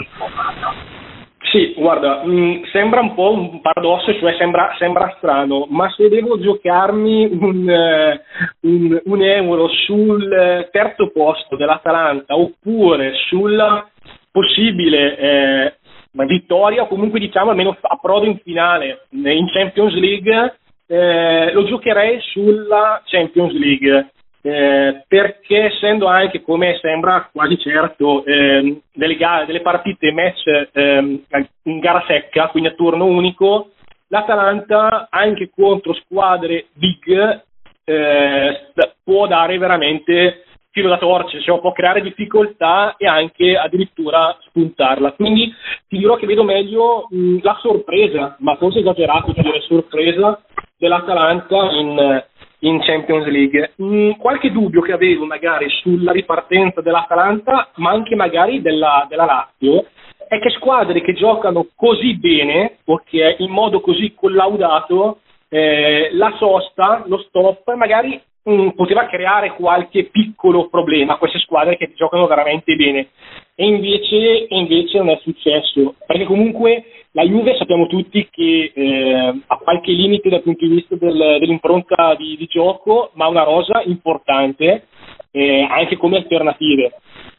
Sì, 1.51 1.75
guarda, 1.77 2.23
mh, 2.25 2.31
mm, 2.31 2.63
sembra 2.71 3.01
un 3.01 3.15
po' 3.15 3.33
un 3.33 3.61
paradosso, 3.61 4.15
cioè 4.15 4.37
sembra, 4.37 4.73
sembra 4.79 5.13
strano, 5.17 5.67
ma 5.69 5.91
se 5.91 6.09
devo 6.09 6.39
giocarmi 6.39 7.29
un, 7.33 7.69
uh, 7.69 8.69
un, 8.69 9.01
un, 9.05 9.23
euro 9.23 9.69
sul 9.69 10.69
terzo 10.71 11.11
posto 11.11 11.57
dell'Atalanta 11.57 12.37
oppure 12.37 13.15
sulla 13.27 13.85
possibile 14.31 15.17
eh, 15.17 15.75
vittoria 16.13 16.83
o 16.83 16.87
comunque 16.87 17.19
diciamo 17.19 17.51
almeno 17.51 17.77
approdo 17.81 18.27
in 18.27 18.39
finale 18.39 19.07
in 19.11 19.49
Champions 19.53 19.95
League, 19.95 20.55
eh, 20.91 21.53
lo 21.53 21.65
giocherei 21.67 22.19
sulla 22.21 23.01
Champions 23.05 23.53
League 23.53 24.11
eh, 24.43 25.05
perché 25.07 25.67
essendo 25.67 26.07
anche 26.07 26.43
come 26.43 26.79
sembra 26.81 27.29
quasi 27.31 27.57
certo 27.59 28.25
eh, 28.25 28.81
delle, 28.93 29.17
gare, 29.17 29.47
delle 29.47 29.61
partite 29.61 30.11
match 30.11 30.69
eh, 30.73 31.23
in 31.63 31.79
gara 31.79 32.03
secca, 32.09 32.49
quindi 32.49 32.71
a 32.71 32.73
turno 32.73 33.05
unico, 33.05 33.71
l'Atalanta 34.09 35.07
anche 35.11 35.51
contro 35.55 35.95
squadre 35.95 36.67
big 36.73 37.43
eh, 37.85 38.73
può 39.05 39.29
dare 39.29 39.59
veramente 39.59 40.45
filo 40.73 40.89
da 40.89 40.99
torcere, 40.99 41.43
cioè 41.43 41.61
può 41.61 41.71
creare 41.71 42.03
difficoltà 42.03 42.97
e 42.97 43.07
anche 43.07 43.57
addirittura 43.57 44.37
spuntarla. 44.49 45.13
Quindi 45.13 45.53
ti 45.87 45.99
dirò 45.99 46.17
che 46.17 46.27
vedo 46.27 46.43
meglio 46.43 47.07
mh, 47.11 47.39
la 47.43 47.57
sorpresa, 47.61 48.37
ma 48.41 48.57
forse 48.57 48.81
esagerato 48.81 49.33
dire 49.33 49.61
sorpresa 49.61 50.41
dell'Atalanta 50.81 51.71
in 51.73 52.25
in 52.61 52.81
Champions 52.81 53.27
League. 53.27 53.75
Mm, 53.83 54.13
qualche 54.13 54.51
dubbio 54.51 54.81
che 54.81 54.93
avevo 54.93 55.25
magari 55.27 55.69
sulla 55.81 56.13
ripartenza 56.13 56.81
dell'Atalanta, 56.81 57.71
ma 57.77 57.91
anche 57.91 58.15
magari 58.15 58.61
della, 58.61 59.07
della 59.09 59.25
Lazio, 59.25 59.87
è 60.29 60.39
che 60.39 60.51
squadre 60.51 61.01
che 61.01 61.15
giocano 61.15 61.69
così 61.75 62.17
bene, 62.17 62.79
ok, 62.85 63.37
in 63.39 63.51
modo 63.51 63.81
così 63.81 64.15
collaudato, 64.15 65.21
eh, 65.49 66.11
la 66.13 66.35
sosta, 66.39 67.03
lo 67.07 67.19
stop, 67.19 67.75
magari 67.75 68.21
mh, 68.43 68.53
mm, 68.53 68.69
poteva 68.71 69.07
creare 69.07 69.55
qualche 69.55 70.05
piccolo 70.05 70.69
problema 70.69 71.15
a 71.15 71.17
queste 71.17 71.39
squadre 71.41 71.77
che 71.77 71.93
giocano 71.95 72.27
veramente 72.27 72.77
bene. 72.77 73.09
E 73.55 73.67
invece, 73.67 74.47
e 74.47 74.57
invece 74.57 74.99
non 74.99 75.11
è 75.11 75.19
successo, 75.23 75.95
perché 76.07 76.25
comunque 76.25 76.85
la 77.13 77.25
Juve 77.25 77.57
sappiamo 77.57 77.87
tutti 77.87 78.29
che 78.31 78.73
eh, 78.73 79.43
ha 79.45 79.57
qualche 79.57 79.91
limite 79.91 80.29
dal 80.29 80.43
punto 80.43 80.65
di 80.65 80.75
vista 80.75 80.95
del, 80.95 81.39
dell'impronta 81.41 82.15
di, 82.15 82.37
di, 82.37 82.47
gioco, 82.47 83.11
ma 83.15 83.25
ha 83.25 83.29
una 83.29 83.43
rosa 83.43 83.83
importante 83.85 84.87
eh, 85.33 85.67
anche 85.69 85.97
come 85.97 86.19
alternative. 86.19 86.93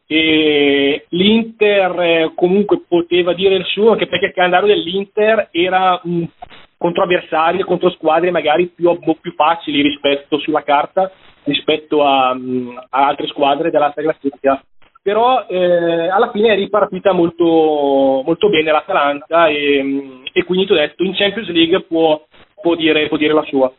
E 0.08 1.06
L'Inter 1.10 2.00
eh, 2.02 2.32
comunque 2.36 2.82
poteva 2.86 3.34
dire 3.34 3.56
il 3.56 3.66
suo, 3.66 3.92
anche 3.92 4.08
perché 4.08 4.26
il 4.26 4.34
calendario 4.34 4.68
dell'Inter 4.68 5.48
era 5.52 6.02
mh, 6.04 6.24
contro 6.78 7.04
avversari, 7.04 7.64
contro 7.64 7.92
squadre 7.92 8.30
magari 8.30 8.68
più, 8.68 8.94
più 9.22 9.34
facili 9.36 9.82
rispetto 9.82 10.38
sulla 10.40 10.64
carta 10.64 11.10
rispetto 11.44 12.04
a, 12.04 12.34
mh, 12.34 12.88
a 12.90 13.08
altre 13.08 13.28
squadre 13.28 13.72
della 13.72 13.94
classifica 13.94 14.62
però 15.02 15.46
eh, 15.48 16.08
alla 16.10 16.30
fine 16.32 16.54
è 16.54 16.56
ripartita 16.56 17.12
molto, 17.12 18.22
molto 18.24 18.50
bene 18.50 18.72
l'Atalanta 18.72 19.48
e, 19.48 20.22
e 20.32 20.44
quindi 20.44 20.68
ti 20.68 20.74
ho 20.74 20.76
detto 20.76 21.04
in 21.04 21.14
Champions 21.14 21.50
League 21.50 21.82
può, 21.84 22.24
può, 22.62 22.76
dire, 22.76 23.08
può 23.08 23.18
dire, 23.18 23.34
la 23.34 23.44
sua. 23.44 23.72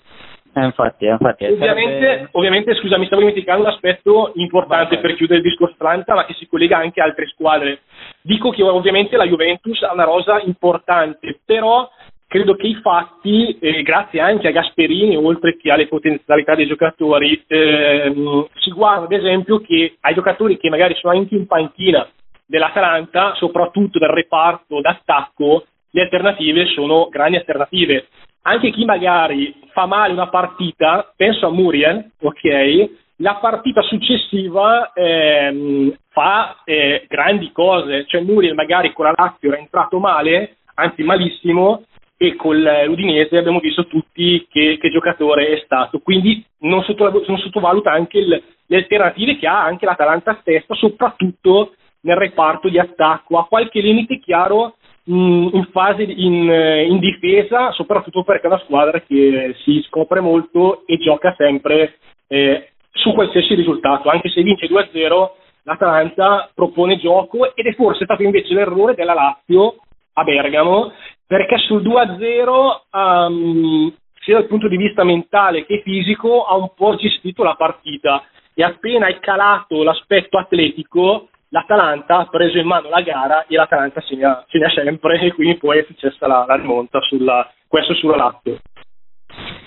Eh, 0.54 0.64
infatti, 0.64 1.06
infatti, 1.06 1.44
ovviamente, 1.46 2.06
sarebbe... 2.06 2.28
ovviamente, 2.32 2.74
scusa, 2.74 2.98
mi 2.98 3.06
stavo 3.06 3.22
dimenticando 3.22 3.62
un 3.62 3.70
aspetto 3.70 4.32
importante 4.34 4.98
per 4.98 5.14
chiudere 5.14 5.38
il 5.38 5.44
discorso 5.44 5.74
Atalanta, 5.74 6.14
ma 6.14 6.26
che 6.26 6.34
si 6.34 6.46
collega 6.46 6.76
anche 6.76 7.00
a 7.00 7.04
altre 7.04 7.26
squadre. 7.28 7.80
Dico 8.20 8.50
che 8.50 8.62
ovviamente 8.62 9.16
la 9.16 9.26
Juventus 9.26 9.80
ha 9.82 9.92
una 9.92 10.04
rosa 10.04 10.40
importante, 10.44 11.38
però 11.46 11.88
credo 12.32 12.54
che 12.54 12.66
i 12.66 12.76
fatti, 12.76 13.58
eh, 13.58 13.82
grazie 13.82 14.18
anche 14.18 14.48
a 14.48 14.52
Gasperini, 14.52 15.18
oltre 15.18 15.58
che 15.58 15.70
alle 15.70 15.86
potenzialità 15.86 16.54
dei 16.54 16.66
giocatori, 16.66 17.44
ehm, 17.46 18.46
si 18.54 18.70
guarda 18.70 19.04
ad 19.04 19.12
esempio 19.12 19.60
che 19.60 19.98
ai 20.00 20.14
giocatori 20.14 20.56
che 20.56 20.70
magari 20.70 20.94
sono 20.94 21.12
anche 21.12 21.34
in 21.34 21.46
panchina 21.46 22.08
dell'Atalanta, 22.46 23.34
soprattutto 23.34 23.98
dal 23.98 24.08
reparto 24.08 24.80
d'attacco, 24.80 25.66
le 25.90 26.00
alternative 26.00 26.68
sono 26.68 27.08
grandi 27.10 27.36
alternative. 27.36 28.06
Anche 28.44 28.70
chi 28.70 28.86
magari 28.86 29.54
fa 29.74 29.84
male 29.84 30.14
una 30.14 30.28
partita, 30.28 31.12
penso 31.14 31.46
a 31.46 31.50
Muriel, 31.50 32.12
ok? 32.18 32.90
La 33.16 33.34
partita 33.34 33.82
successiva 33.82 34.90
ehm, 34.94 35.94
fa 36.08 36.62
eh, 36.64 37.04
grandi 37.06 37.52
cose, 37.52 38.06
cioè 38.06 38.22
Muriel 38.22 38.54
magari 38.54 38.94
con 38.94 39.04
la 39.04 39.12
Lazio 39.14 39.50
era 39.50 39.58
entrato 39.58 39.98
male, 39.98 40.56
anzi 40.76 41.02
malissimo, 41.02 41.84
e 42.22 42.36
con 42.36 42.56
l'Udinese 42.56 43.36
abbiamo 43.36 43.58
visto 43.58 43.88
tutti 43.88 44.46
che, 44.48 44.78
che 44.80 44.90
giocatore 44.90 45.48
è 45.48 45.62
stato, 45.64 45.98
quindi 45.98 46.44
non, 46.60 46.80
sottovaluta, 46.84 47.24
non 47.26 47.38
sottovaluta 47.38 47.90
anche 47.90 48.18
il, 48.18 48.42
le 48.66 48.76
alternative 48.76 49.38
che 49.38 49.48
ha 49.48 49.64
anche 49.64 49.86
l'Atalanta 49.86 50.38
stessa, 50.40 50.72
soprattutto 50.74 51.72
nel 52.02 52.14
reparto 52.14 52.68
di 52.68 52.78
attacco, 52.78 53.38
ha 53.38 53.46
qualche 53.46 53.80
limite 53.80 54.20
chiaro 54.20 54.76
mh, 55.02 55.48
in 55.52 55.66
fase 55.72 56.04
in, 56.04 56.48
in, 56.88 56.98
difesa, 57.00 57.72
soprattutto 57.72 58.22
perché 58.22 58.44
è 58.44 58.50
una 58.50 58.62
squadra 58.62 59.00
che 59.00 59.56
si 59.64 59.82
scopre 59.88 60.20
molto 60.20 60.84
e 60.86 60.98
gioca 60.98 61.34
sempre 61.36 61.98
eh, 62.28 62.68
su 62.92 63.12
qualsiasi 63.14 63.54
risultato, 63.54 64.10
anche 64.10 64.28
se 64.28 64.42
vince 64.42 64.68
2-0 64.68 65.30
l'Atalanta 65.64 66.48
propone 66.54 66.98
gioco 66.98 67.52
ed 67.56 67.66
è 67.66 67.74
forse 67.74 68.04
stato 68.04 68.22
invece 68.22 68.54
l'errore 68.54 68.94
della 68.94 69.14
Lazio 69.14 69.78
a 70.14 70.24
Bergamo 70.24 70.92
perché 71.26 71.58
sul 71.58 71.82
2-0 71.82 72.80
um, 72.92 73.94
sia 74.20 74.34
dal 74.34 74.46
punto 74.46 74.68
di 74.68 74.76
vista 74.76 75.04
mentale 75.04 75.64
che 75.64 75.80
fisico 75.82 76.44
ha 76.44 76.54
un 76.56 76.72
po' 76.74 76.94
gestito 76.96 77.42
la 77.42 77.54
partita 77.54 78.24
e 78.54 78.62
appena 78.62 79.06
è 79.06 79.18
calato 79.18 79.82
l'aspetto 79.82 80.38
atletico 80.38 81.28
l'Atalanta 81.52 82.18
ha 82.18 82.26
preso 82.26 82.58
in 82.58 82.66
mano 82.66 82.88
la 82.88 83.00
gara 83.02 83.46
e 83.46 83.56
l'Atalanta 83.56 84.00
segna, 84.02 84.44
segna 84.48 84.70
sempre 84.70 85.20
e 85.20 85.32
quindi 85.32 85.56
poi 85.56 85.78
è 85.78 85.84
successa 85.84 86.26
la, 86.26 86.44
la 86.46 86.56
rimonta 86.56 87.00
sulla, 87.00 87.50
questo 87.68 87.94
sulla 87.94 88.16
Lazio. 88.16 88.58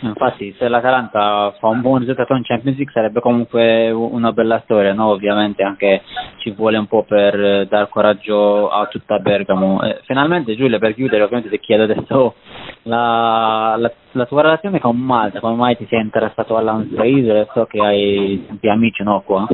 Infatti, 0.01 0.53
se 0.57 0.67
l'Atalanta 0.67 1.55
fa 1.59 1.67
un 1.67 1.81
buon 1.81 1.99
risultato 1.99 2.35
in 2.35 2.43
Champions 2.43 2.77
League 2.77 2.93
sarebbe 2.93 3.21
comunque 3.21 3.89
una 3.91 4.31
bella 4.31 4.59
storia, 4.63 4.93
no? 4.93 5.07
Ovviamente 5.07 5.63
anche 5.63 6.03
ci 6.37 6.51
vuole 6.51 6.77
un 6.77 6.85
po' 6.87 7.03
per 7.03 7.67
dar 7.67 7.89
coraggio 7.89 8.69
a 8.69 8.85
tutta 8.87 9.19
Bergamo. 9.19 9.81
Eh, 9.81 10.01
finalmente, 10.05 10.55
Giulia, 10.55 10.79
per 10.79 10.93
chiudere, 10.93 11.23
ovviamente 11.23 11.49
ti 11.49 11.59
chiedo 11.59 11.83
adesso 11.83 12.35
la, 12.83 13.75
la, 13.77 13.91
la, 14.11 14.25
tua 14.25 14.41
relazione 14.41 14.79
con 14.79 14.97
Malta, 14.97 15.39
come 15.39 15.55
mai 15.55 15.75
ti 15.77 15.87
sei 15.89 16.01
interessato 16.01 16.55
all'Anstraise? 16.57 17.47
So 17.53 17.65
che 17.65 17.79
hai 17.79 18.45
tanti 18.47 18.69
amici, 18.69 19.03
no, 19.03 19.21
qua? 19.21 19.47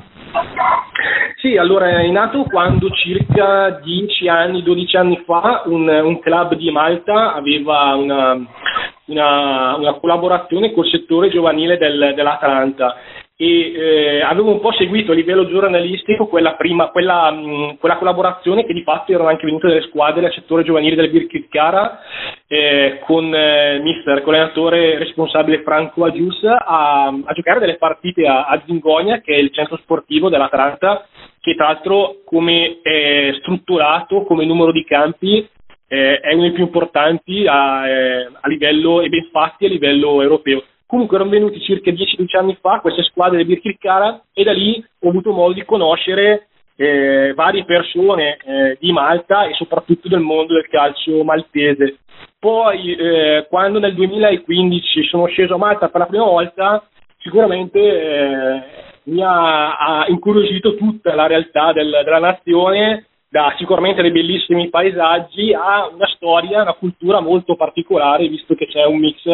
Sì, 1.41 1.57
allora 1.57 1.89
è 1.89 2.07
nato 2.07 2.43
quando 2.43 2.87
circa 2.91 3.81
10 3.83 4.27
anni, 4.27 4.61
12 4.61 4.95
anni 4.95 5.23
fa 5.25 5.63
un, 5.65 5.87
un 5.87 6.19
club 6.19 6.53
di 6.53 6.69
Malta 6.69 7.33
aveva 7.33 7.95
una 7.95 8.39
una, 9.11 9.75
una 9.75 9.93
collaborazione 9.93 10.71
col 10.71 10.87
settore 10.87 11.29
giovanile 11.29 11.77
del, 11.77 12.13
dell'Atalanta 12.15 12.95
e 13.35 13.71
eh, 13.73 14.21
avevo 14.21 14.51
un 14.51 14.59
po' 14.59 14.71
seguito 14.73 15.13
a 15.13 15.15
livello 15.15 15.47
giornalistico 15.47 16.27
quella, 16.27 16.53
prima, 16.53 16.89
quella, 16.89 17.31
mh, 17.31 17.77
quella 17.79 17.97
collaborazione 17.97 18.65
che 18.65 18.73
di 18.73 18.83
fatto 18.83 19.11
erano 19.11 19.29
anche 19.29 19.45
venute 19.45 19.67
delle 19.67 19.81
squadre 19.87 20.21
del 20.21 20.31
settore 20.31 20.63
giovanile 20.63 20.95
del 20.95 21.09
Birkirkara 21.09 22.01
eh, 22.45 22.99
con 23.03 23.33
eh, 23.33 23.79
mister, 23.81 24.21
con 24.21 24.33
l'allenatore 24.33 24.99
responsabile 24.99 25.63
Franco 25.63 26.05
Agius 26.05 26.43
a, 26.43 27.07
a, 27.07 27.33
giocare 27.33 27.59
delle 27.59 27.77
partite 27.77 28.27
a, 28.27 28.45
a 28.45 28.61
Zingonia 28.63 29.21
che 29.21 29.33
è 29.33 29.37
il 29.37 29.51
centro 29.51 29.77
sportivo 29.77 30.29
dell'Atalanta 30.29 31.07
che 31.41 31.55
tra 31.55 31.67
l'altro 31.67 32.21
come 32.23 32.79
è 32.81 33.33
strutturato, 33.39 34.23
come 34.23 34.45
numero 34.45 34.71
di 34.71 34.85
campi 34.85 35.47
eh, 35.87 36.19
è 36.19 36.33
uno 36.33 36.43
dei 36.43 36.51
più 36.51 36.63
importanti 36.63 37.45
a, 37.47 37.87
eh, 37.87 38.29
a, 38.39 38.47
livello 38.47 39.01
e 39.01 39.09
ben 39.09 39.27
fatti 39.31 39.65
a 39.65 39.69
livello 39.69 40.21
europeo. 40.21 40.63
Comunque 40.85 41.17
erano 41.17 41.31
venuti 41.31 41.59
circa 41.61 41.91
10-12 41.91 42.37
anni 42.37 42.57
fa 42.61 42.79
queste 42.79 43.03
squadre 43.03 43.37
del 43.37 43.47
Birkirkara 43.47 44.23
e 44.33 44.43
da 44.43 44.53
lì 44.53 44.83
ho 44.99 45.09
avuto 45.09 45.31
modo 45.31 45.53
di 45.53 45.65
conoscere 45.65 46.47
eh, 46.75 47.33
varie 47.35 47.65
persone 47.65 48.37
eh, 48.37 48.77
di 48.79 48.91
Malta 48.91 49.45
e 49.45 49.53
soprattutto 49.53 50.07
del 50.07 50.19
mondo 50.19 50.53
del 50.53 50.67
calcio 50.67 51.23
maltese. 51.23 51.97
Poi 52.39 52.95
eh, 52.95 53.47
quando 53.49 53.79
nel 53.79 53.93
2015 53.93 55.03
sono 55.03 55.25
sceso 55.25 55.55
a 55.55 55.57
Malta 55.57 55.89
per 55.89 56.01
la 56.01 56.07
prima 56.07 56.25
volta, 56.25 56.87
sicuramente 57.17 57.79
eh, 57.79 58.61
mi 59.11 59.21
ha, 59.21 59.77
ha, 59.77 60.05
incuriosito 60.07 60.75
tutta 60.75 61.13
la 61.13 61.27
realtà 61.27 61.73
del, 61.73 62.01
della 62.03 62.19
nazione 62.19 63.05
da 63.29 63.53
sicuramente 63.57 64.01
dei 64.01 64.11
bellissimi 64.11 64.69
paesaggi 64.69 65.53
a 65.53 65.87
una 65.87 66.07
storia, 66.15 66.63
una 66.63 66.73
cultura 66.73 67.21
molto 67.21 67.55
particolare, 67.55 68.27
visto 68.27 68.55
che 68.55 68.67
c'è 68.67 68.85
un 68.85 68.99
mix 68.99 69.25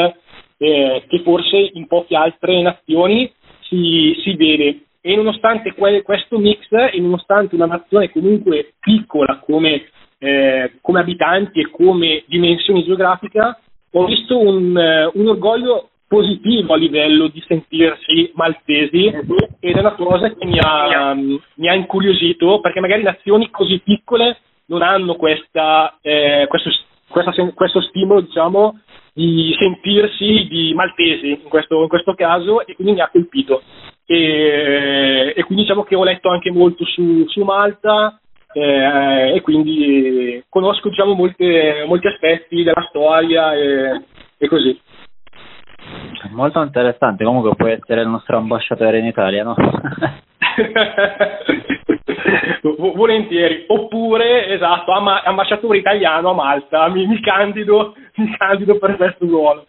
eh, 0.58 1.04
che 1.08 1.22
forse 1.24 1.72
in 1.74 1.88
poche 1.88 2.16
altre 2.16 2.62
nazioni 2.62 3.32
si, 3.62 4.16
si 4.24 4.36
vede. 4.36 4.82
E 5.02 5.16
nonostante 5.16 5.74
que- 5.74 6.04
questo 6.04 6.38
mix, 6.38 6.68
e 6.72 7.00
nonostante 7.00 7.56
una 7.56 7.66
nazione 7.66 8.12
comunque 8.12 8.74
piccola 8.80 9.40
come, 9.44 9.86
eh, 10.20 10.74
come 10.82 11.00
abitanti 11.00 11.60
e 11.60 11.70
come 11.72 12.24
dimensione 12.28 12.84
geografica, 12.84 13.60
ho 13.92 14.06
visto 14.06 14.38
un, 14.38 15.10
un 15.14 15.28
orgoglio 15.28 15.90
positivo 16.08 16.74
a 16.74 16.78
livello 16.78 17.28
di 17.28 17.44
sentirsi 17.46 18.32
maltesi 18.36 19.08
ed 19.60 19.76
è 19.76 19.80
una 19.80 19.94
cosa 19.94 20.34
che 20.34 20.46
mi 20.46 20.58
ha, 20.60 21.14
mi 21.14 21.70
ha 21.70 21.74
incuriosito 21.74 22.62
perché 22.62 22.80
magari 22.80 23.04
nazioni 23.04 23.50
così 23.50 23.80
piccole 23.80 24.40
non 24.68 24.82
hanno 24.82 25.16
questa, 25.16 25.98
eh, 26.02 26.46
questo, 26.48 26.70
questa, 27.10 27.34
questo 27.54 27.82
stimolo 27.82 28.22
diciamo, 28.22 28.80
di 29.14 29.56
sentirsi 29.60 30.48
di 30.48 30.74
maltesi 30.74 31.30
in 31.30 31.50
questo, 31.50 31.82
in 31.82 31.88
questo, 31.88 32.14
caso 32.14 32.66
e 32.66 32.76
quindi 32.76 32.94
mi 32.94 33.02
ha 33.02 33.10
colpito. 33.10 33.62
E, 34.06 35.34
e 35.36 35.44
quindi 35.44 35.64
diciamo 35.64 35.84
che 35.84 35.96
ho 35.96 36.04
letto 36.04 36.30
anche 36.30 36.52
molto 36.52 36.86
su, 36.86 37.26
su 37.28 37.44
Malta 37.44 38.20
eh, 38.54 39.34
e 39.36 39.42
quindi 39.42 40.44
conosco 40.48 40.90
diciamo, 40.90 41.14
molte, 41.14 41.84
molti 41.88 42.08
aspetti 42.08 42.64
della 42.64 42.86
storia 42.90 43.54
e, 43.54 44.02
e 44.38 44.48
così. 44.48 44.80
Molto 46.32 46.62
interessante, 46.62 47.24
comunque 47.24 47.56
puoi 47.56 47.72
essere 47.74 48.02
il 48.02 48.08
nostro 48.08 48.38
ambasciatore 48.38 49.00
in 49.00 49.06
Italia, 49.06 49.44
no? 49.44 49.56
Volentieri, 52.96 53.66
oppure 53.68 54.48
esatto, 54.54 54.92
ambasciatore 54.92 55.78
italiano 55.78 56.32
a 56.32 56.34
Malta, 56.34 56.88
mi, 56.90 57.06
mi, 57.08 57.20
candido, 57.22 57.96
mi 58.16 58.36
candido 58.38 58.78
per 58.78 58.96
questo 58.98 59.26
ruolo. 59.26 59.66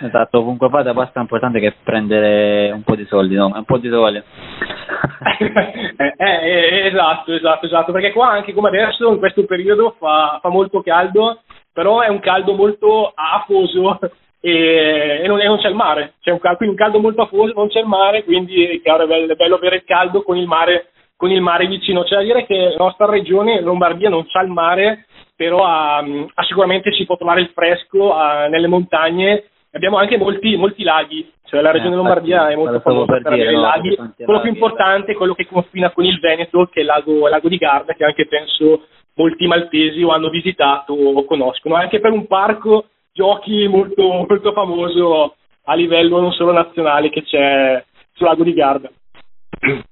Esatto, 0.00 0.40
comunque 0.40 0.68
fate 0.70 0.92
basta 0.92 1.20
importante 1.20 1.60
che 1.60 1.74
prendere 1.82 2.70
un 2.70 2.82
po' 2.82 2.96
di 2.96 3.04
soldi, 3.04 3.34
no? 3.34 3.50
Un 3.54 3.64
po' 3.64 3.78
di 3.78 3.88
sole. 3.88 4.24
eh, 5.38 6.14
eh, 6.16 6.86
esatto, 6.86 7.32
esatto, 7.32 7.66
esatto, 7.66 7.92
perché 7.92 8.12
qua 8.12 8.30
anche 8.30 8.54
come 8.54 8.68
adesso 8.68 9.12
in 9.12 9.18
questo 9.18 9.44
periodo 9.44 9.94
fa, 9.98 10.38
fa 10.40 10.48
molto 10.48 10.80
caldo, 10.80 11.40
però 11.72 12.00
è 12.00 12.08
un 12.08 12.20
caldo 12.20 12.54
molto 12.54 13.12
afoso 13.14 13.98
e, 14.46 15.22
e, 15.22 15.26
non, 15.26 15.40
e 15.40 15.46
non, 15.46 15.56
c'è 15.56 15.68
il 15.68 15.74
mare, 15.74 16.16
c'è 16.20 16.30
un, 16.30 16.38
quindi 16.38 16.68
un 16.68 16.74
caldo 16.74 17.00
molto 17.00 17.22
afoso, 17.22 17.54
non 17.54 17.68
c'è 17.68 17.80
il 17.80 17.86
mare, 17.86 18.24
quindi 18.24 18.62
è 18.62 18.80
chiaro 18.82 19.04
è 19.04 19.06
bello, 19.06 19.32
è 19.32 19.36
bello 19.36 19.54
avere 19.54 19.76
il 19.76 19.84
caldo 19.84 20.22
con 20.22 20.36
il 20.36 20.46
mare 20.46 20.90
con 21.16 21.30
il 21.30 21.40
mare 21.40 21.66
vicino. 21.66 22.02
C'è 22.02 22.16
da 22.16 22.22
dire 22.22 22.44
che 22.44 22.54
la 22.54 22.76
nostra 22.76 23.06
regione, 23.06 23.62
Lombardia, 23.62 24.10
non 24.10 24.26
c'ha 24.26 24.42
il 24.42 24.50
mare, 24.50 25.06
però 25.34 25.64
ha, 25.64 25.96
ha 25.98 26.42
sicuramente 26.42 26.92
si 26.92 27.06
può 27.06 27.16
trovare 27.16 27.40
il 27.40 27.52
fresco 27.54 28.12
ha, 28.12 28.46
nelle 28.48 28.66
montagne. 28.66 29.44
Abbiamo 29.70 29.96
anche 29.96 30.18
molti, 30.18 30.56
molti 30.56 30.82
laghi, 30.82 31.26
cioè 31.46 31.62
la 31.62 31.70
regione 31.70 31.94
eh, 31.94 31.96
Lombardia 31.96 32.48
è 32.50 32.54
molto 32.54 32.80
famosa 32.80 33.16
per 33.22 33.32
avere 33.32 33.52
no, 33.52 33.60
laghi. 33.60 33.96
Quello 34.22 34.40
più 34.40 34.50
importante 34.50 35.12
è 35.12 35.14
quello 35.14 35.32
che 35.32 35.46
confina 35.46 35.90
con 35.90 36.04
il 36.04 36.20
Veneto, 36.20 36.66
che 36.66 36.80
è 36.80 36.82
il 36.82 36.86
lago, 36.86 37.28
lago 37.28 37.48
di 37.48 37.56
Garda, 37.56 37.94
che 37.94 38.04
anche 38.04 38.26
penso 38.26 38.88
molti 39.14 39.46
maltesi 39.46 40.02
o 40.02 40.10
hanno 40.10 40.28
visitato 40.28 40.92
o 40.92 41.24
conoscono, 41.24 41.76
anche 41.76 41.98
per 42.00 42.12
un 42.12 42.26
parco 42.26 42.88
giochi 43.14 43.68
molto, 43.68 44.02
molto 44.02 44.52
famoso 44.52 45.36
a 45.66 45.74
livello 45.74 46.20
non 46.20 46.32
solo 46.32 46.52
nazionale 46.52 47.10
che 47.10 47.22
c'è 47.22 47.82
sul 48.12 48.26
lago 48.26 48.42
di 48.42 48.52
Garda. 48.52 48.90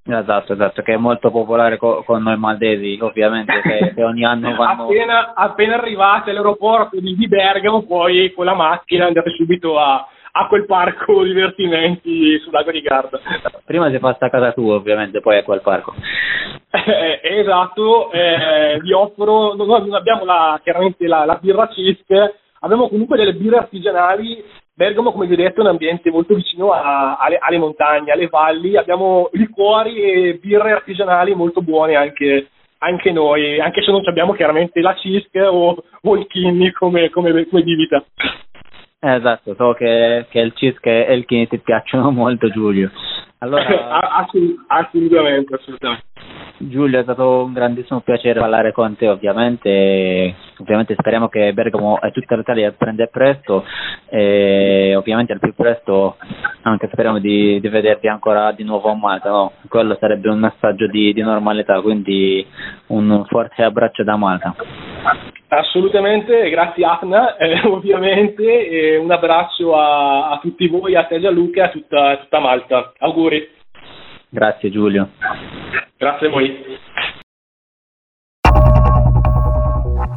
Esatto, 0.04 0.52
esatto, 0.52 0.82
che 0.82 0.94
è 0.94 0.96
molto 0.96 1.30
popolare 1.30 1.78
co- 1.78 2.02
con 2.02 2.22
noi 2.22 2.36
maltesi, 2.36 2.98
ovviamente, 3.00 3.60
che, 3.62 3.92
che 3.94 4.02
ogni 4.02 4.24
anno 4.24 4.54
vanno... 4.56 4.84
appena, 4.84 5.34
appena 5.34 5.74
arrivate 5.74 6.30
all'aeroporto 6.30 6.98
di, 7.00 7.14
di, 7.14 7.28
Bergamo, 7.28 7.84
poi 7.84 8.32
con 8.32 8.44
la 8.44 8.54
macchina 8.54 9.06
andate 9.06 9.30
subito 9.30 9.78
a, 9.78 10.06
a 10.32 10.46
quel 10.48 10.66
parco 10.66 11.22
divertimenti 11.24 12.38
sul 12.40 12.52
lago 12.52 12.72
di 12.72 12.80
Garda. 12.80 13.20
Prima 13.64 13.88
si 13.88 13.98
fa 13.98 14.12
sta 14.14 14.28
casa 14.28 14.52
tua, 14.52 14.74
ovviamente, 14.74 15.20
poi 15.20 15.38
a 15.38 15.44
quel 15.44 15.62
parco. 15.62 15.94
Eh, 16.70 17.20
esatto, 17.22 18.10
eh, 18.10 18.78
vi 18.82 18.92
offro, 18.92 19.54
noi 19.54 19.66
non 19.66 19.94
abbiamo 19.94 20.24
la, 20.24 20.60
chiaramente 20.62 21.06
la, 21.06 21.24
la 21.24 21.38
birra 21.40 21.68
CISC, 21.68 22.40
abbiamo 22.62 22.88
comunque 22.88 23.16
delle 23.16 23.34
birre 23.34 23.58
artigianali 23.58 24.42
Bergamo, 24.74 25.12
come 25.12 25.26
vi 25.26 25.34
ho 25.34 25.36
detto, 25.36 25.60
è 25.60 25.64
un 25.64 25.68
ambiente 25.68 26.10
molto 26.10 26.34
vicino 26.34 26.70
a, 26.70 27.16
alle, 27.16 27.36
alle, 27.38 27.58
montagne, 27.58 28.10
alle 28.10 28.28
valli. 28.28 28.76
Abbiamo 28.76 29.28
liquori 29.32 30.00
e 30.00 30.38
birre 30.40 30.72
artigianali 30.72 31.34
molto 31.34 31.60
buone 31.60 31.94
anche, 31.94 32.48
anche 32.78 33.12
noi, 33.12 33.60
anche 33.60 33.82
se 33.82 33.90
non 33.90 34.00
abbiamo 34.06 34.32
chiaramente 34.32 34.80
la 34.80 34.94
CISC 34.94 35.34
o, 35.34 35.76
o 36.00 36.16
il 36.16 36.26
Kinni 36.26 36.72
come, 36.72 37.10
come, 37.10 37.46
come 37.46 37.62
bibita. 37.62 38.02
Esatto, 38.98 39.54
so 39.54 39.74
che, 39.74 40.26
che 40.30 40.40
il 40.40 40.52
CISC 40.54 40.86
e 40.86 41.14
il 41.14 41.26
Kinni 41.26 41.48
ti 41.48 41.58
piacciono 41.58 42.10
molto, 42.10 42.48
Giulio. 42.48 42.90
Allora... 43.42 43.66
assolutamente, 44.68 45.54
assolutamente. 45.54 46.04
Giulio, 46.58 47.00
è 47.00 47.02
stato 47.02 47.42
un 47.42 47.52
grandissimo 47.52 48.00
piacere 48.00 48.38
parlare 48.38 48.70
con 48.70 48.94
te, 48.94 49.08
ovviamente, 49.08 50.32
ovviamente 50.58 50.94
speriamo 50.96 51.28
che 51.28 51.52
Bergamo 51.52 52.00
e 52.00 52.12
tutta 52.12 52.36
l'Italia 52.36 52.70
prenda 52.70 53.06
presto 53.06 53.64
e 54.08 54.94
ovviamente 54.94 55.32
al 55.32 55.40
più 55.40 55.54
presto 55.54 56.16
anche 56.62 56.88
speriamo 56.92 57.18
di, 57.18 57.58
di 57.58 57.68
vedervi 57.68 58.06
ancora 58.06 58.52
di 58.52 58.62
nuovo 58.62 58.90
a 58.90 58.94
Malta, 58.94 59.30
no? 59.30 59.52
quello 59.68 59.96
sarebbe 59.98 60.28
un 60.28 60.38
messaggio 60.38 60.86
di, 60.86 61.12
di 61.12 61.22
normalità, 61.22 61.80
quindi 61.80 62.46
un 62.88 63.24
forte 63.26 63.64
abbraccio 63.64 64.04
da 64.04 64.16
Malta. 64.16 64.54
Assolutamente, 65.54 66.48
grazie 66.48 66.82
Afna, 66.82 67.36
eh, 67.36 67.60
ovviamente, 67.66 68.68
e 68.68 68.96
un 68.96 69.10
abbraccio 69.10 69.76
a, 69.76 70.30
a, 70.30 70.38
tutti 70.38 70.66
voi, 70.66 70.96
a 70.96 71.04
te 71.04 71.20
Gianluca 71.20 71.60
e 71.60 71.66
a 71.66 71.68
tutta, 71.68 72.16
tutta 72.16 72.38
Malta. 72.38 72.92
Auguri. 72.98 73.50
Grazie 74.30 74.70
Giulio. 74.70 75.10
Grazie 75.98 76.26
a 76.28 76.30
voi. 76.30 76.78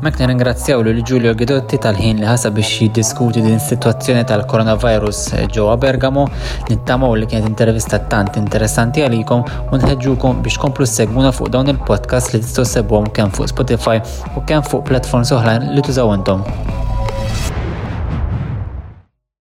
Mek 0.05 0.19
nirringrazzjaw 0.21 0.83
lil 0.85 0.99
Giulio 1.01 1.31
Gidotti 1.33 1.79
tal-ħin 1.81 2.19
li 2.21 2.27
ħasab 2.29 2.53
biex 2.59 2.83
jiddiskuti 2.83 3.41
din 3.41 3.55
is-sitwazzjoni 3.55 4.21
tal-coronavirus 4.29 5.23
ġewwa 5.55 5.79
Bergamo 5.81 6.27
nittamaw 6.69 7.17
li 7.17 7.25
kienet 7.31 7.49
intervista 7.49 7.97
tant 8.13 8.37
interessanti 8.37 9.01
għalikom 9.01 9.41
u 9.73 9.81
nħeġġukom 9.81 10.45
biex 10.45 10.61
komplu 10.61 10.85
segmuna 10.85 11.33
fuq 11.33 11.49
dawn 11.57 11.73
il-podcast 11.73 12.35
li 12.35 12.45
tistgħu 12.45 12.69
sebhom 12.75 13.09
kemm 13.17 13.33
fuq 13.33 13.49
Spotify 13.55 13.97
u 14.37 14.45
kemm 14.45 14.69
fuq 14.69 14.85
platforms 14.93 15.33
oħrajn 15.39 15.71
li 15.73 15.89
tużaw 15.89 16.19
intom. 16.19 16.45